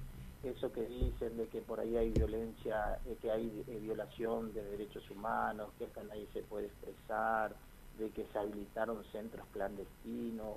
eso 0.44 0.72
que 0.72 0.86
dicen 0.86 1.36
de 1.36 1.48
que 1.48 1.60
por 1.60 1.80
ahí 1.80 1.96
hay 1.96 2.10
violencia, 2.10 2.98
eh, 3.06 3.16
que 3.20 3.30
hay 3.30 3.64
eh, 3.66 3.78
violación 3.80 4.52
de 4.52 4.62
derechos 4.62 5.08
humanos, 5.10 5.70
que 5.78 5.84
hasta 5.86 6.02
nadie 6.04 6.28
se 6.32 6.42
puede 6.42 6.66
expresar, 6.66 7.54
de 7.98 8.10
que 8.10 8.26
se 8.32 8.38
habilitaron 8.38 9.04
centros 9.12 9.46
clandestinos, 9.52 10.56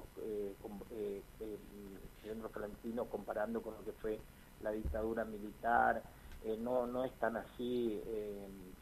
centros 2.24 2.52
clandestinos 2.52 3.08
comparando 3.10 3.62
con 3.62 3.76
lo 3.76 3.86
que 3.86 3.92
fue 3.92 4.20
la 4.64 4.72
dictadura 4.72 5.24
militar, 5.24 6.02
no, 6.60 6.88
no 6.88 7.06
es 7.06 7.12
tan 7.20 7.38
así, 7.38 8.02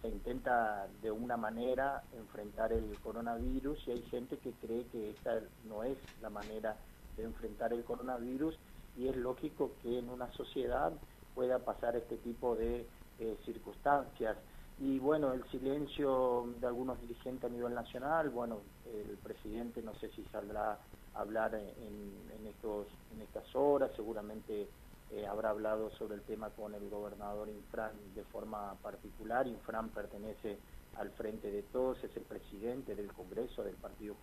se 0.01 0.07
intenta 0.07 0.87
de 1.01 1.11
una 1.11 1.35
manera 1.35 2.01
enfrentar 2.13 2.71
el 2.71 2.97
coronavirus 3.03 3.85
y 3.87 3.91
hay 3.91 4.01
gente 4.03 4.37
que 4.37 4.53
cree 4.53 4.85
que 4.85 5.09
esta 5.09 5.41
no 5.67 5.83
es 5.83 5.97
la 6.21 6.29
manera 6.29 6.77
de 7.17 7.23
enfrentar 7.23 7.73
el 7.73 7.83
coronavirus 7.83 8.57
y 8.97 9.07
es 9.07 9.15
lógico 9.15 9.71
que 9.81 9.99
en 9.99 10.09
una 10.09 10.31
sociedad 10.33 10.93
pueda 11.33 11.59
pasar 11.59 11.95
este 11.95 12.17
tipo 12.17 12.55
de 12.55 12.85
eh, 13.19 13.37
circunstancias. 13.45 14.37
Y 14.79 14.99
bueno, 14.99 15.33
el 15.33 15.43
silencio 15.49 16.47
de 16.59 16.67
algunos 16.67 16.99
dirigentes 17.01 17.49
a 17.49 17.53
nivel 17.53 17.73
nacional, 17.73 18.29
bueno, 18.29 18.59
el 18.85 19.17
presidente 19.17 19.81
no 19.81 19.93
sé 19.95 20.09
si 20.11 20.23
saldrá 20.25 20.79
a 21.13 21.19
hablar 21.19 21.55
en, 21.55 22.47
estos, 22.47 22.87
en 23.13 23.21
estas 23.21 23.55
horas, 23.55 23.91
seguramente 23.95 24.67
eh, 25.11 25.25
habrá 25.25 25.51
hablado 25.51 25.91
sobre 25.91 26.15
el 26.15 26.21
tema 26.23 26.49
con 26.49 26.73
el 26.73 26.89
gobernador 26.89 27.47
Infran 27.47 27.93
de 28.13 28.23
forma 28.25 28.75
particular. 28.81 29.47
Infran 29.47 29.89
pertenece 29.89 30.57
al 30.97 31.09
frente 31.11 31.51
de 31.51 31.61
todos, 31.63 32.03
es 32.03 32.15
el 32.17 32.23
presidente 32.23 32.95
del 32.95 33.11
Congreso 33.13 33.63
del 33.63 33.75
Partido 33.75 34.15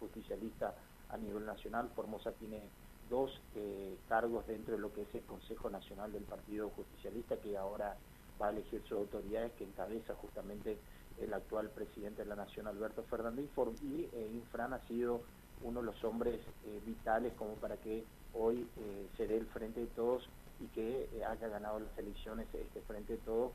Justicialista 0.00 0.74
a 1.08 1.16
nivel 1.18 1.44
nacional. 1.44 1.88
Formosa 1.94 2.32
tiene 2.32 2.62
dos 3.10 3.38
eh, 3.56 3.96
cargos 4.08 4.46
dentro 4.46 4.74
de 4.74 4.80
lo 4.80 4.92
que 4.92 5.02
es 5.02 5.14
el 5.14 5.22
Consejo 5.22 5.68
Nacional 5.68 6.12
del 6.12 6.22
Partido 6.22 6.70
Justicialista, 6.70 7.36
que 7.36 7.56
ahora 7.56 7.96
va 8.40 8.46
a 8.46 8.50
elegir 8.50 8.82
sus 8.88 8.98
autoridades, 8.98 9.52
que 9.52 9.64
encabeza 9.64 10.14
justamente 10.14 10.78
el 11.20 11.34
actual 11.34 11.68
presidente 11.70 12.22
de 12.22 12.28
la 12.28 12.36
Nación, 12.36 12.66
Alberto 12.66 13.02
Fernández, 13.04 13.46
y 13.82 14.08
eh, 14.12 14.30
Infran 14.32 14.72
ha 14.72 14.80
sido 14.86 15.20
uno 15.62 15.80
de 15.80 15.86
los 15.86 16.04
hombres 16.04 16.40
eh, 16.64 16.80
vitales 16.86 17.34
como 17.34 17.54
para 17.54 17.76
que 17.76 18.04
hoy 18.32 18.66
eh, 18.78 19.06
se 19.16 19.26
dé 19.26 19.36
el 19.36 19.46
frente 19.46 19.80
de 19.80 19.86
todos 19.88 20.26
y 20.60 20.66
que 20.68 21.08
haya 21.26 21.48
ganado 21.48 21.80
las 21.80 21.98
elecciones 21.98 22.46
este 22.52 22.82
frente 22.82 23.14
de 23.14 23.18
todos 23.20 23.50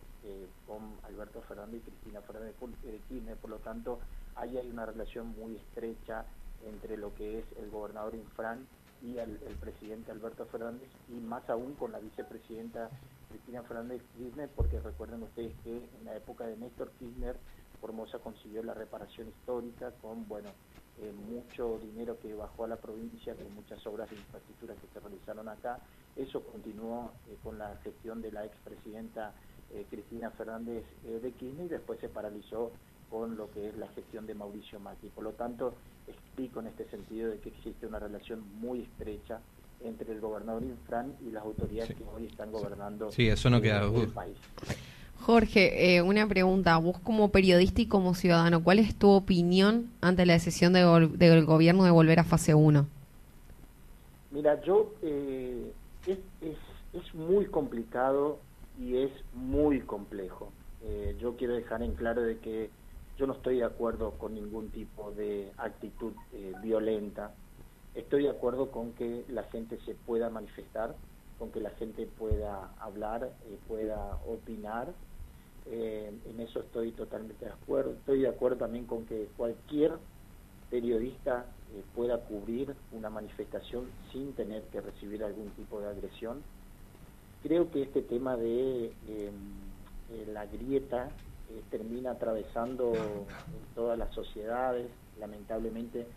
con 0.65 0.81
Alberto 1.03 1.39
Fernández 1.43 1.83
y 1.85 1.91
Cristina 1.91 2.19
Fernández 2.21 2.55
de 2.83 2.97
Kirchner. 3.07 3.37
Por 3.37 3.51
lo 3.51 3.57
tanto, 3.57 3.99
ahí 4.33 4.57
hay 4.57 4.67
una 4.71 4.87
relación 4.87 5.27
muy 5.37 5.55
estrecha 5.55 6.25
entre 6.65 6.97
lo 6.97 7.13
que 7.13 7.39
es 7.39 7.45
el 7.59 7.69
gobernador 7.69 8.15
Infran 8.15 8.65
y 9.05 9.19
el, 9.19 9.37
presidente 9.59 10.11
Alberto 10.11 10.45
Fernández 10.45 10.89
y 11.09 11.19
más 11.19 11.47
aún 11.49 11.73
con 11.75 11.91
la 11.91 11.99
vicepresidenta 11.99 12.89
Cristina 13.29 13.61
Fernández 13.63 14.01
Kirchner, 14.17 14.49
porque 14.55 14.79
recuerden 14.79 15.23
ustedes 15.23 15.53
que 15.63 15.77
en 15.77 16.05
la 16.05 16.15
época 16.15 16.45
de 16.45 16.57
Néstor 16.57 16.91
Kirchner, 16.99 17.37
Formosa 17.81 18.19
consiguió 18.19 18.63
la 18.63 18.73
reparación 18.73 19.27
histórica 19.27 19.91
con, 20.01 20.27
bueno, 20.27 20.49
eh, 21.01 21.11
mucho 21.29 21.77
dinero 21.79 22.17
que 22.19 22.33
bajó 22.33 22.63
a 22.63 22.67
la 22.67 22.77
provincia, 22.77 23.35
con 23.35 23.53
muchas 23.53 23.85
obras 23.85 24.09
de 24.09 24.15
infraestructura 24.15 24.75
que 24.75 24.87
se 24.93 24.99
realizaron 24.99 25.49
acá. 25.49 25.79
Eso 26.15 26.41
continuó 26.41 27.11
eh, 27.29 27.37
con 27.43 27.59
la 27.59 27.75
gestión 27.83 28.21
de 28.21 28.31
la 28.31 28.45
expresidenta 28.45 29.33
eh, 29.71 29.85
Cristina 29.89 30.31
Fernández 30.31 30.85
de 31.03 31.31
Kirchner 31.33 31.65
y 31.65 31.69
después 31.69 31.99
se 31.99 32.09
paralizó 32.09 32.71
con 33.09 33.35
lo 33.35 33.51
que 33.51 33.69
es 33.69 33.77
la 33.77 33.87
gestión 33.89 34.25
de 34.25 34.33
Mauricio 34.33 34.79
Macri. 34.79 35.09
Por 35.09 35.25
lo 35.25 35.33
tanto, 35.33 35.75
explico 36.07 36.59
en 36.59 36.67
este 36.67 36.85
sentido 36.89 37.29
de 37.29 37.39
que 37.39 37.49
existe 37.49 37.87
una 37.87 37.99
relación 37.99 38.43
muy 38.59 38.81
estrecha 38.81 39.39
entre 39.83 40.13
el 40.13 40.19
gobernador 40.19 40.63
Infran 40.63 41.13
y 41.25 41.31
las 41.31 41.43
autoridades 41.43 41.95
que 41.95 42.03
hoy 42.15 42.27
están 42.27 42.51
gobernando 42.51 43.11
sí, 43.11 43.27
eso 43.27 43.49
no 43.49 43.61
queda 43.61 43.83
el 43.83 44.07
país. 44.09 44.37
Jorge, 45.21 45.95
eh, 45.95 46.01
una 46.01 46.27
pregunta. 46.27 46.77
Vos 46.77 46.99
como 46.99 47.29
periodista 47.29 47.81
y 47.81 47.87
como 47.87 48.13
ciudadano, 48.13 48.63
¿cuál 48.63 48.79
es 48.79 48.95
tu 48.95 49.09
opinión 49.09 49.89
ante 50.01 50.25
la 50.25 50.33
decisión 50.33 50.73
del 50.73 51.45
gobierno 51.45 51.83
de 51.83 51.91
volver 51.91 52.19
a 52.19 52.23
fase 52.23 52.53
1? 52.53 52.85
Mira, 54.31 54.61
yo 54.61 54.93
eh, 55.01 55.71
es, 56.05 56.19
es, 56.41 56.57
es, 56.93 57.15
muy 57.15 57.45
complicado 57.45 58.39
y 58.79 58.97
es 58.97 59.11
muy 59.33 59.79
complejo. 59.79 60.51
Eh, 60.83 61.15
yo 61.19 61.37
quiero 61.37 61.55
dejar 61.55 61.81
en 61.81 61.95
claro 61.95 62.21
de 62.21 62.37
que 62.37 62.69
yo 63.17 63.27
no 63.27 63.33
estoy 63.33 63.57
de 63.57 63.63
acuerdo 63.63 64.11
con 64.11 64.33
ningún 64.35 64.69
tipo 64.69 65.11
de 65.11 65.51
actitud 65.57 66.13
eh, 66.33 66.53
violenta. 66.61 67.31
Estoy 67.93 68.23
de 68.23 68.29
acuerdo 68.29 68.71
con 68.71 68.91
que 68.93 69.23
la 69.29 69.43
gente 69.43 69.79
se 69.85 69.93
pueda 69.93 70.29
manifestar, 70.29 70.95
con 71.39 71.51
que 71.51 71.61
la 71.61 71.69
gente 71.71 72.07
pueda 72.07 72.73
hablar, 72.79 73.31
eh, 73.45 73.57
pueda 73.67 74.17
opinar. 74.27 74.93
Eh, 75.67 76.13
en 76.25 76.39
eso 76.41 76.59
estoy 76.59 76.91
totalmente 76.91 77.45
de 77.45 77.51
acuerdo. 77.51 77.93
Estoy 77.93 78.21
de 78.21 78.27
acuerdo 78.27 78.57
también 78.57 78.85
con 78.85 79.05
que 79.05 79.29
cualquier 79.37 79.93
periodista 80.69 81.45
pueda 81.95 82.17
cubrir 82.17 82.75
una 82.91 83.09
manifestación 83.09 83.85
sin 84.11 84.33
tener 84.33 84.63
que 84.63 84.81
recibir 84.81 85.23
algún 85.23 85.49
tipo 85.51 85.79
de 85.79 85.87
agresión. 85.87 86.41
Creo 87.43 87.71
que 87.71 87.83
este 87.83 88.01
tema 88.01 88.35
de 88.35 88.91
la 90.33 90.45
grieta 90.45 91.09
eh, 91.47 91.63
termina 91.69 92.11
atravesando 92.11 93.27
todas 93.73 93.97
las 93.97 94.13
sociedades, 94.13 94.91
lamentablemente 95.15 96.07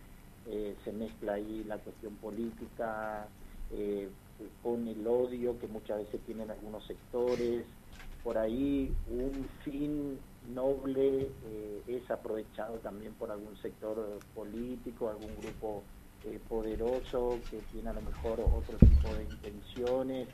eh, 0.46 0.76
se 0.84 0.92
mezcla 0.92 1.34
ahí 1.34 1.64
la 1.64 1.78
cuestión 1.78 2.16
política, 2.16 3.28
eh, 3.70 4.10
con 4.62 4.86
el 4.88 5.06
odio 5.06 5.58
que 5.58 5.66
muchas 5.66 5.98
veces 5.98 6.24
tienen 6.24 6.50
algunos 6.50 6.86
sectores, 6.86 7.66
por 8.22 8.38
ahí 8.38 8.94
un 9.06 9.48
fin 9.64 10.18
noble 10.42 11.32
es 11.86 12.10
aprovechado 12.10 12.78
también 12.78 13.14
por 13.14 13.30
algún 13.30 13.56
sector 13.56 14.22
político, 14.34 15.08
algún 15.08 15.36
grupo 15.36 15.84
poderoso 16.48 17.46
que 17.50 17.62
tiene 17.62 17.90
a 17.90 17.94
lo 17.94 18.02
mejor 18.02 18.40
otro 18.40 18.78
tipo 18.78 19.14
de 19.14 19.24
intenciones 19.24 20.28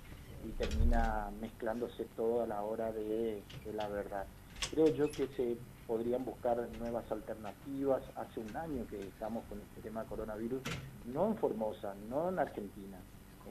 y 0.45 0.53
termina 0.53 1.31
mezclándose 1.41 2.05
todo 2.17 2.43
a 2.43 2.47
la 2.47 2.63
hora 2.63 2.93
de 2.93 3.43
la 3.65 3.89
verdad. 3.89 4.27
Creo 4.71 4.87
yo 4.95 5.13
que 5.15 5.27
se 5.37 5.57
podrían 5.87 6.25
buscar 6.25 6.57
nuevas 6.79 7.11
alternativas. 7.11 8.03
Hace 8.17 8.41
un 8.41 8.57
año 8.57 8.87
que 8.89 9.01
estamos 9.01 9.45
con 9.49 9.61
este 9.61 9.83
tema 9.83 10.05
coronavirus, 10.05 10.63
no 11.05 11.29
en 11.29 11.37
Formosa, 11.37 11.95
no 12.09 12.29
en 12.29 12.39
Argentina, 12.39 12.99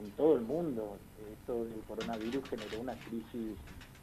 en 0.02 0.10
todo 0.12 0.36
el 0.36 0.42
mundo. 0.42 0.96
Esto 1.32 1.64
del 1.64 1.80
coronavirus 1.86 2.48
generó 2.48 2.80
una 2.80 2.94
crisis 2.94 3.56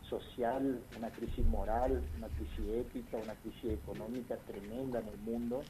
social, 0.10 0.80
una 0.98 1.10
crisis 1.10 1.46
moral, 1.46 2.04
una 2.18 2.28
crisis 2.28 2.68
ética, 2.70 3.18
una 3.18 3.36
crisis 3.36 3.72
económica 3.72 4.38
tremenda 4.48 5.00
en 5.00 5.08
el 5.08 5.18
mundo. 5.18 5.62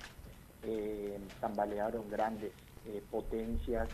Eh, 0.64 1.20
tambalearon 1.40 2.08
grandes 2.10 2.52
eh, 2.86 3.02
potencias, 3.10 3.90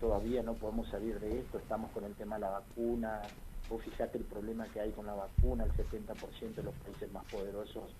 todavía 0.00 0.42
no 0.42 0.54
podemos 0.54 0.88
salir 0.88 1.18
de 1.18 1.40
esto, 1.40 1.58
estamos 1.58 1.90
con 1.90 2.04
el 2.04 2.14
tema 2.14 2.36
de 2.36 2.42
la 2.42 2.50
vacuna, 2.50 3.22
Vos 3.68 3.82
fijate 3.82 4.18
el 4.18 4.24
problema 4.24 4.66
que 4.66 4.80
hay 4.80 4.90
con 4.90 5.06
la 5.06 5.14
vacuna, 5.14 5.64
el 5.64 5.72
70% 5.72 6.54
de 6.54 6.62
los 6.62 6.74
países 6.74 7.10
más 7.12 7.24
poderosos 7.26 7.90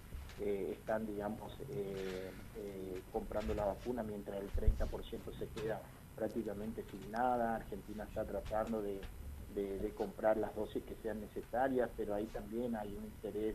eh, 0.40 0.76
están, 0.78 1.06
digamos, 1.06 1.52
eh, 1.70 2.30
eh, 2.56 3.02
comprando 3.12 3.54
la 3.54 3.66
vacuna, 3.66 4.02
mientras 4.02 4.40
el 4.40 4.50
30% 4.50 5.38
se 5.38 5.46
queda 5.48 5.80
prácticamente 6.16 6.84
sin 6.90 7.10
nada. 7.10 7.56
Argentina 7.56 8.04
está 8.04 8.24
tratando 8.24 8.82
de, 8.82 9.00
comprar 9.96 10.38
las 10.38 10.54
dosis 10.56 10.82
que 10.84 10.96
sean 11.02 11.20
necesarias, 11.20 11.90
pero 11.96 12.14
ahí 12.14 12.24
también 12.26 12.74
hay 12.74 12.88
un 12.96 13.04
interés 13.04 13.54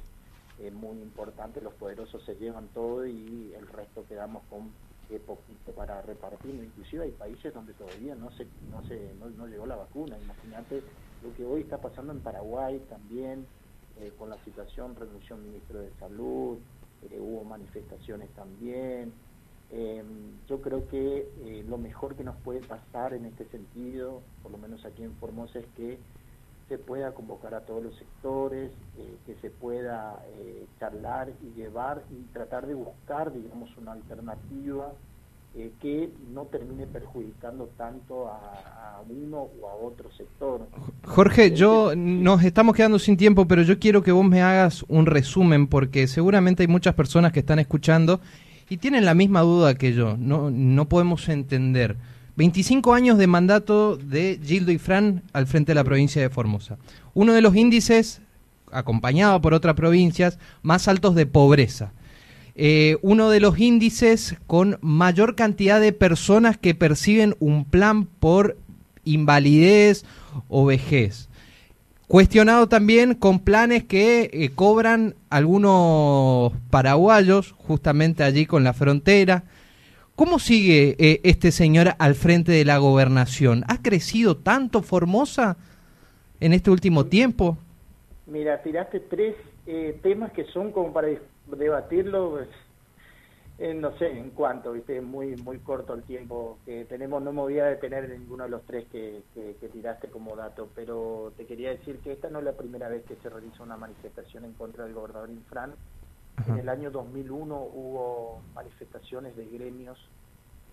muy 0.74 1.02
importante. 1.02 1.60
Los 1.60 1.74
poderosos 1.74 2.24
se 2.24 2.36
llevan 2.36 2.68
todo 2.70 3.06
y 3.06 3.54
el 3.54 3.68
resto 3.68 4.06
quedamos 4.08 4.44
con 4.50 4.72
poquito 5.26 5.72
para 5.72 6.02
repartir. 6.04 6.54
Inclusive 6.56 7.06
hay 7.06 7.12
países 7.12 7.54
donde 7.54 7.74
todavía 7.74 8.16
no 8.16 8.30
se, 8.32 8.46
no 8.72 8.84
se, 8.88 9.14
no 9.16 9.48
llegó 9.48 9.66
la 9.66 9.76
vacuna. 9.76 10.18
Imagínate 10.20 10.84
lo 11.24 11.34
que 11.36 11.46
hoy 11.46 11.62
está 11.62 11.78
pasando 11.78 12.14
en 12.14 12.20
Paraguay 12.20 12.80
también, 12.90 13.46
eh, 14.00 14.12
con 14.18 14.30
la 14.30 14.38
situación, 14.44 14.96
renunció 14.96 15.36
el 15.36 15.44
ministro 15.44 15.80
de 15.80 15.92
Salud, 16.00 16.58
eh, 17.10 17.20
hubo 17.20 17.44
manifestaciones 17.44 18.30
también. 18.32 19.12
Em, 19.72 20.38
yo 20.48 20.62
creo 20.62 20.88
que 20.88 21.28
eh, 21.40 21.66
lo 21.68 21.78
mejor 21.78 22.16
que 22.16 22.24
nos 22.24 22.38
puede 22.38 22.62
pasar 22.62 23.14
en 23.14 23.26
este 23.26 23.46
sentido, 23.46 24.22
por 24.44 24.52
lo 24.52 24.58
menos 24.58 24.86
aquí 24.86 25.04
en 25.04 25.14
Formosa, 25.16 25.60
es 25.60 25.66
que 25.76 25.98
se 26.70 26.78
pueda 26.78 27.14
convocar 27.14 27.56
a 27.56 27.62
todos 27.62 27.82
los 27.82 27.96
sectores, 27.96 28.72
que 29.26 29.36
se 29.36 29.50
pueda 29.50 30.22
charlar 30.82 31.32
y 31.42 31.58
llevar 31.58 32.04
y 32.12 32.22
tratar 32.34 32.68
de 32.68 32.74
buscar, 32.74 33.32
digamos, 33.32 33.70
una 33.78 33.94
alternativa 33.94 34.92
eh, 35.60 35.72
que 35.82 36.10
no 36.32 36.44
termine 36.44 36.86
perjudicando 36.86 37.72
tanto 37.78 38.28
a, 38.28 39.02
uno 39.10 39.48
o 39.60 39.68
a 39.68 39.74
otro 39.74 40.12
sector. 40.16 40.68
Jorge, 41.04 41.52
yo 41.56 41.94
nos 41.96 42.44
estamos 42.44 42.76
quedando 42.76 43.00
sin 43.00 43.18
tiempo, 43.18 43.48
pero 43.48 43.64
yo 43.64 43.80
quiero 43.80 44.04
que 44.04 44.12
vos 44.12 44.24
me 44.24 44.44
hagas 44.44 44.86
un 44.88 45.08
resumen 45.08 45.66
porque 45.66 46.06
seguramente 46.06 46.62
hay 46.62 46.68
muchas 46.68 46.94
personas 46.94 47.32
que 47.32 47.40
están 47.40 47.58
escuchando 47.58 48.20
y 48.70 48.78
tienen 48.78 49.04
la 49.04 49.16
misma 49.16 49.42
duda 49.42 49.74
que 49.74 49.94
yo. 49.94 50.16
No, 50.16 50.52
no 50.52 50.88
podemos 50.90 51.28
entender. 51.28 51.98
25 52.36 52.94
años 52.94 53.18
de 53.18 53.26
mandato 53.26 53.98
de 53.98 54.40
Gildo 54.44 54.72
y 54.72 54.78
Fran 54.78 55.24
al 55.34 55.48
frente 55.48 55.72
de 55.72 55.76
la 55.76 55.84
provincia 55.84 56.22
de 56.22 56.30
Formosa. 56.30 56.78
Uno 57.16 57.34
de 57.34 57.42
los 57.42 57.56
índices, 57.56 58.22
acompañado 58.72 59.42
por 59.42 59.56
otras 59.56 59.74
provincias, 59.74 60.38
más 60.62 60.88
altos 60.88 61.16
de 61.16 61.26
pobreza. 61.26 61.94
Eh, 62.60 62.98
uno 63.04 63.30
de 63.30 63.40
los 63.40 63.60
índices 63.60 64.36
con 64.48 64.80
mayor 64.82 65.36
cantidad 65.36 65.80
de 65.80 65.94
personas 65.94 66.58
que 66.58 66.74
perciben 66.74 67.36
un 67.40 67.66
plan 67.66 68.06
por 68.06 68.58
invalidez 69.04 70.06
o 70.50 70.66
vejez. 70.66 71.30
Cuestionado 72.08 72.68
también 72.68 73.14
con 73.14 73.38
planes 73.38 73.84
que 73.84 74.32
eh, 74.34 74.50
cobran 74.56 75.14
algunos 75.30 76.52
paraguayos, 76.72 77.52
justamente 77.60 78.24
allí 78.24 78.48
con 78.48 78.64
la 78.64 78.74
frontera. 78.74 79.44
¿Cómo 80.16 80.40
sigue 80.40 80.96
eh, 80.98 81.22
este 81.24 81.52
señor 81.52 81.94
al 82.00 82.16
frente 82.16 82.52
de 82.52 82.66
la 82.66 82.80
gobernación? 82.80 83.66
¿Ha 83.68 83.84
crecido 83.84 84.36
tanto 84.36 84.82
Formosa 84.82 85.58
en 86.40 86.54
este 86.54 86.72
último 86.72 87.06
tiempo? 87.06 87.60
Mira, 88.26 88.64
tiraste 88.64 89.00
tres 89.00 89.36
temas 90.02 90.32
que 90.32 90.46
son 90.46 90.72
como 90.72 90.94
para 90.94 91.10
debatirlo, 91.56 92.32
pues, 92.32 92.50
eh, 93.60 93.74
no 93.74 93.98
sé 93.98 94.12
en 94.12 94.32
cuánto, 94.32 94.74
viste, 94.74 95.02
muy 95.02 95.36
muy 95.38 95.58
corto 95.60 95.96
el 95.96 96.04
tiempo 96.04 96.60
que 96.66 96.86
tenemos, 96.86 97.24
no 97.24 97.32
me 97.32 97.42
voy 97.42 97.60
a 97.60 97.66
detener 97.66 98.06
en 98.06 98.20
ninguno 98.20 98.44
de 98.44 98.52
los 98.52 98.64
tres 98.64 98.88
que, 98.92 99.24
que, 99.34 99.70
tiraste 99.70 100.10
como 100.10 100.36
dato, 100.36 100.70
pero 100.76 101.34
te 101.38 101.46
quería 101.46 101.72
decir 101.72 101.98
que 102.00 102.12
esta 102.12 102.30
no 102.30 102.40
es 102.40 102.46
la 102.46 102.54
primera 102.54 102.88
vez 102.88 103.04
que 103.06 103.16
se 103.16 103.30
realiza 103.30 103.64
una 103.64 103.78
manifestación 103.78 104.46
en 104.46 104.54
contra 104.54 104.84
del 104.84 104.94
gobernador 104.94 105.30
Infran. 105.32 105.74
En 106.48 106.60
el 106.60 106.70
año 106.70 106.92
2001 106.92 107.56
hubo 107.56 108.42
manifestaciones 108.54 109.36
de 109.36 109.48
gremios 109.48 109.98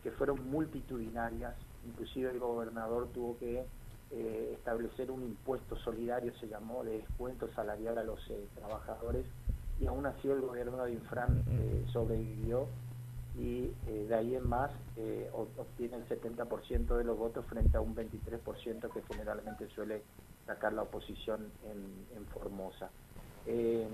que 0.02 0.10
fueron 0.10 0.50
multitudinarias, 0.50 1.54
inclusive 1.87 2.30
el 2.30 2.38
gobernador 2.38 3.08
tuvo 3.14 3.38
que 3.38 3.64
eh, 4.10 4.50
establecer 4.52 5.10
un 5.10 5.22
impuesto 5.22 5.76
solidario, 5.76 6.34
se 6.38 6.48
llamó, 6.48 6.84
de 6.84 6.98
descuento 6.98 7.48
salarial 7.54 7.96
a 7.96 8.04
los 8.04 8.20
eh, 8.28 8.46
trabajadores 8.54 9.24
y 9.80 9.87
aún 9.87 10.06
así 10.06 10.28
el 10.28 10.40
gobierno 10.40 10.84
de 10.84 10.92
Infran 10.92 11.42
eh, 11.48 11.84
sobrevivió 11.92 12.68
y 13.37 13.72
eh, 13.88 14.06
de 14.08 14.14
ahí 14.14 14.37
en 14.37 14.48
más 14.48 14.70
eh, 14.96 15.28
obtiene 15.32 15.96
el 15.96 16.08
70% 16.08 16.96
de 16.96 17.04
los 17.04 17.18
votos 17.18 17.44
frente 17.46 17.76
a 17.76 17.80
un 17.80 17.94
23% 17.94 18.92
que 18.92 19.02
generalmente 19.12 19.68
suele 19.70 20.02
sacar 20.46 20.72
la 20.72 20.82
oposición 20.82 21.50
en, 21.64 22.04
Formosa. 22.26 22.90
Eh, 23.46 23.87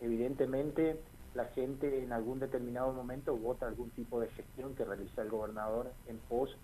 evidentemente 0.00 1.00
la 1.34 1.44
gente 1.46 2.02
en 2.02 2.12
algún 2.12 2.40
determinado 2.40 2.92
momento 2.92 3.36
vota 3.36 3.66
algún 3.66 3.90
tipo 3.90 4.20
de 4.20 4.28
gestión 4.28 4.74
que 4.74 4.84
realiza 4.84 5.22
el 5.22 5.30
gobernador 5.30 5.92
en 6.08 6.18
pos 6.18 6.56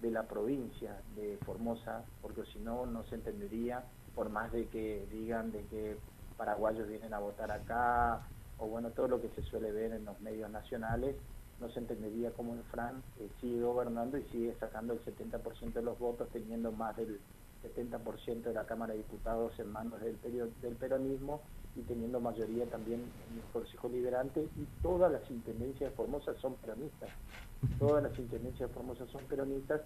de 0.00 0.10
la 0.10 0.22
provincia 0.22 0.96
de 1.16 1.38
Formosa, 1.44 2.04
porque 2.22 2.44
si 2.52 2.60
no, 2.60 2.86
no 2.86 3.04
se 3.04 3.16
entendería, 3.16 3.84
por 4.14 4.30
más 4.30 4.52
de 4.52 4.66
que 4.68 5.06
digan 5.10 5.52
de 5.52 5.64
que 5.64 5.96
paraguayos 6.40 6.88
vienen 6.88 7.12
a 7.12 7.18
votar 7.18 7.50
acá, 7.52 8.26
o 8.56 8.66
bueno, 8.66 8.88
todo 8.92 9.08
lo 9.08 9.20
que 9.20 9.28
se 9.36 9.42
suele 9.42 9.72
ver 9.72 9.92
en 9.92 10.06
los 10.06 10.18
medios 10.22 10.50
nacionales, 10.50 11.14
no 11.60 11.68
se 11.68 11.80
entendería 11.80 12.30
cómo 12.30 12.54
el 12.54 12.62
Fran 12.70 13.02
eh, 13.18 13.28
sigue 13.42 13.60
gobernando 13.60 14.16
y 14.16 14.22
sigue 14.32 14.56
sacando 14.58 14.94
el 14.94 15.04
70% 15.04 15.74
de 15.74 15.82
los 15.82 15.98
votos, 15.98 16.30
teniendo 16.32 16.72
más 16.72 16.96
del 16.96 17.20
70% 17.62 18.40
de 18.40 18.54
la 18.54 18.64
Cámara 18.64 18.94
de 18.94 19.00
Diputados 19.00 19.52
en 19.58 19.70
manos 19.70 20.00
del, 20.00 20.16
peronismo 20.76 21.42
y 21.76 21.82
teniendo 21.82 22.20
mayoría 22.20 22.64
también 22.70 23.00
en 23.28 23.36
el 23.36 23.44
Consejo 23.52 23.90
Liberante 23.90 24.40
y 24.40 24.64
todas 24.80 25.12
las 25.12 25.30
intendencias 25.30 25.90
de 25.90 25.96
Formosa 25.96 26.32
son 26.40 26.54
peronistas. 26.54 27.10
Todas 27.78 28.02
las 28.02 28.18
intendencias 28.18 28.66
de 28.66 28.74
Formosa 28.74 29.04
son 29.12 29.22
peronistas, 29.24 29.82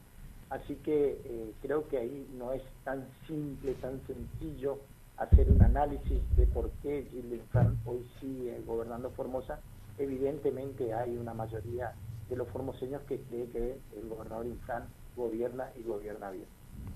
así 0.50 0.76
que 0.76 1.20
eh, 1.24 1.52
creo 1.62 1.88
que 1.88 1.98
ahí 1.98 2.32
no 2.38 2.52
es 2.52 2.62
tan 2.84 3.04
simple, 3.26 3.74
tan 3.74 4.00
sencillo 4.06 4.78
hacer 5.16 5.50
un 5.50 5.62
análisis 5.62 6.20
de 6.36 6.46
por 6.46 6.70
qué 6.82 7.06
Gilles 7.10 7.40
Fran 7.50 7.78
hoy 7.84 8.04
sigue 8.20 8.60
gobernando 8.66 9.10
Formosa 9.10 9.60
evidentemente 9.98 10.92
hay 10.92 11.16
una 11.16 11.34
mayoría 11.34 11.92
de 12.28 12.36
los 12.36 12.48
formoseños 12.48 13.02
que 13.02 13.18
cree 13.18 13.46
que 13.46 13.76
el 13.98 14.08
gobernador 14.08 14.46
Infran 14.46 14.84
gobierna 15.16 15.66
y 15.78 15.82
gobierna 15.84 16.30
bien. 16.30 16.46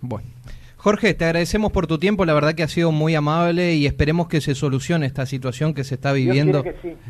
Bueno. 0.01 0.27
Jorge, 0.77 1.13
te 1.15 1.25
agradecemos 1.25 1.73
por 1.73 1.89
tu 1.89 1.99
tiempo, 1.99 2.25
la 2.25 2.35
verdad 2.35 2.55
que 2.55 2.63
ha 2.63 2.69
sido 2.69 2.93
muy 2.93 3.17
amable 3.17 3.75
y 3.75 3.87
esperemos 3.87 4.29
que 4.29 4.41
se 4.41 4.55
solucione 4.55 5.07
esta 5.07 5.27
situación 5.27 5.75
que 5.75 5.83
se 5.83 5.97
está 5.97 6.13
viviendo 6.13 6.63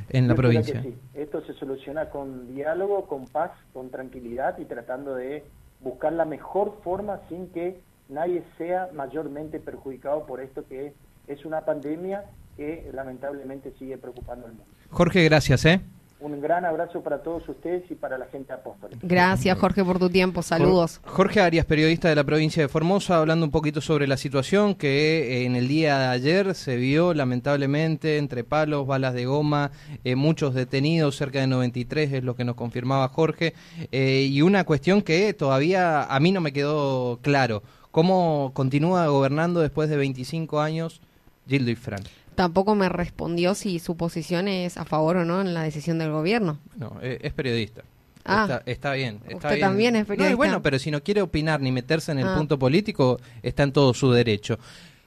en 0.09 0.27
la 0.27 0.35
provincia. 0.35 0.83
Esto 1.13 1.45
se 1.45 1.53
soluciona 1.53 2.09
con 2.09 2.55
diálogo, 2.55 3.07
con 3.07 3.27
paz, 3.27 3.51
con 3.75 3.91
tranquilidad 3.91 4.59
y 4.59 4.65
tratando 4.65 5.15
de 5.15 5.45
buscar 5.81 6.15
la 6.15 6.25
mejor 6.25 6.79
forma 6.83 7.21
sin 7.29 7.49
que 7.49 7.79
nadie 8.09 8.43
sea 8.57 8.89
mayormente 8.95 9.61
perjudicado 9.61 10.27
por 10.27 10.41
esto 10.41 10.67
que 10.67 10.95
es 11.27 11.45
una 11.45 11.63
pandemia 11.65 12.25
que 12.57 12.91
lamentablemente 12.93 13.73
sigue 13.79 13.99
preocupando 13.99 14.47
al 14.47 14.53
mundo. 14.53 14.73
Jorge, 14.91 15.25
gracias. 15.25 15.65
¿eh? 15.65 15.81
Un 16.21 16.41
gran 16.41 16.65
abrazo 16.65 17.01
para 17.01 17.23
todos 17.23 17.49
ustedes 17.49 17.89
y 17.93 17.95
para 17.95 18.19
la 18.19 18.27
gente 18.27 18.53
apóstol. 18.53 18.91
Gracias, 19.03 19.57
Jorge, 19.57 19.85
por 19.85 20.01
tu 20.01 20.11
tiempo. 20.11 20.43
Saludos. 20.43 21.01
Jorge 21.05 21.41
Arias, 21.41 21.65
periodista 21.65 22.09
de 22.09 22.17
la 22.17 22.25
provincia 22.25 22.61
de 22.61 22.69
Formosa, 22.69 23.19
hablando 23.19 23.47
un 23.47 23.53
poquito 23.53 23.81
sobre 23.81 24.09
la 24.09 24.17
situación 24.17 24.75
que 24.75 25.43
eh, 25.43 25.45
en 25.45 25.55
el 25.55 25.69
día 25.69 25.97
de 25.97 26.07
ayer 26.07 26.55
se 26.57 26.75
vio, 26.75 27.15
lamentablemente, 27.15 28.19
entre 28.19 28.43
palos, 28.43 28.85
balas 28.85 29.15
de 29.15 29.27
goma, 29.27 29.71
eh, 30.03 30.17
muchos 30.17 30.55
detenidos, 30.55 31.15
cerca 31.15 31.39
de 31.39 31.47
93 31.47 32.13
es 32.13 32.25
lo 32.25 32.35
que 32.35 32.43
nos 32.45 32.57
confirmaba 32.57 33.07
Jorge, 33.07 33.55
eh, 33.93 34.27
y 34.29 34.43
una 34.43 34.65
cuestión 34.65 35.03
que 35.03 35.33
todavía 35.35 36.03
a 36.03 36.19
mí 36.19 36.33
no 36.33 36.41
me 36.41 36.53
quedó 36.53 37.21
claro. 37.23 37.63
¿Cómo 37.91 38.53
continúa 38.55 39.07
gobernando 39.07 39.61
después 39.61 39.89
de 39.89 39.97
25 39.97 40.61
años 40.61 41.01
Gildo 41.47 41.71
y 41.71 41.77
Fran? 41.77 42.03
tampoco 42.39 42.77
me 42.77 42.89
respondió 42.89 43.57
si 43.57 43.81
su 43.81 43.97
posición 43.97 44.47
es 44.47 44.77
a 44.77 44.85
favor 44.85 45.17
o 45.17 45.25
no 45.25 45.41
en 45.41 45.55
la 45.55 45.63
decisión 45.63 45.99
del 45.99 46.13
gobierno. 46.13 46.61
No, 46.77 46.97
eh, 47.03 47.19
es 47.21 47.33
periodista. 47.33 47.83
Ah, 48.25 48.63
está, 48.65 48.93
bien. 48.93 49.21
usted 49.35 49.59
también 49.59 49.97
es 49.97 50.07
periodista. 50.07 50.37
bueno, 50.37 50.63
pero 50.63 50.79
si 50.79 50.93
no 50.93 51.03
quiere 51.03 51.21
opinar 51.21 51.61
ni 51.61 51.73
meterse 51.73 52.13
en 52.13 52.21
el 52.21 52.29
ah. 52.29 52.37
punto 52.37 52.57
político, 52.57 53.19
está 53.43 53.65
en 53.65 53.73
todo 53.73 53.93
su 53.93 54.13
derecho. 54.13 54.57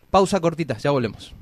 Pausa 0.10 0.42
cortita, 0.42 0.78
ya 0.78 0.92
volvemos. 0.92 1.34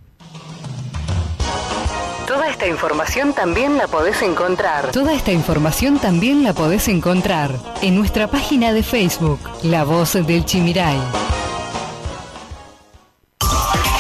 Toda 2.28 2.52
esta 2.52 2.68
información 2.68 3.34
también 3.34 3.76
la 3.78 3.88
podés 3.88 4.22
encontrar. 4.22 4.92
Toda 4.92 5.16
esta 5.16 5.32
información 5.32 5.98
también 5.98 6.44
la 6.44 6.54
podés 6.54 6.88
encontrar 6.88 7.50
en 7.82 7.96
nuestra 7.96 8.28
página 8.30 8.74
de 8.74 8.84
Facebook, 8.84 9.40
La 9.64 9.86
Voz 9.86 10.14
del 10.14 10.46
Chimiray. 10.46 11.00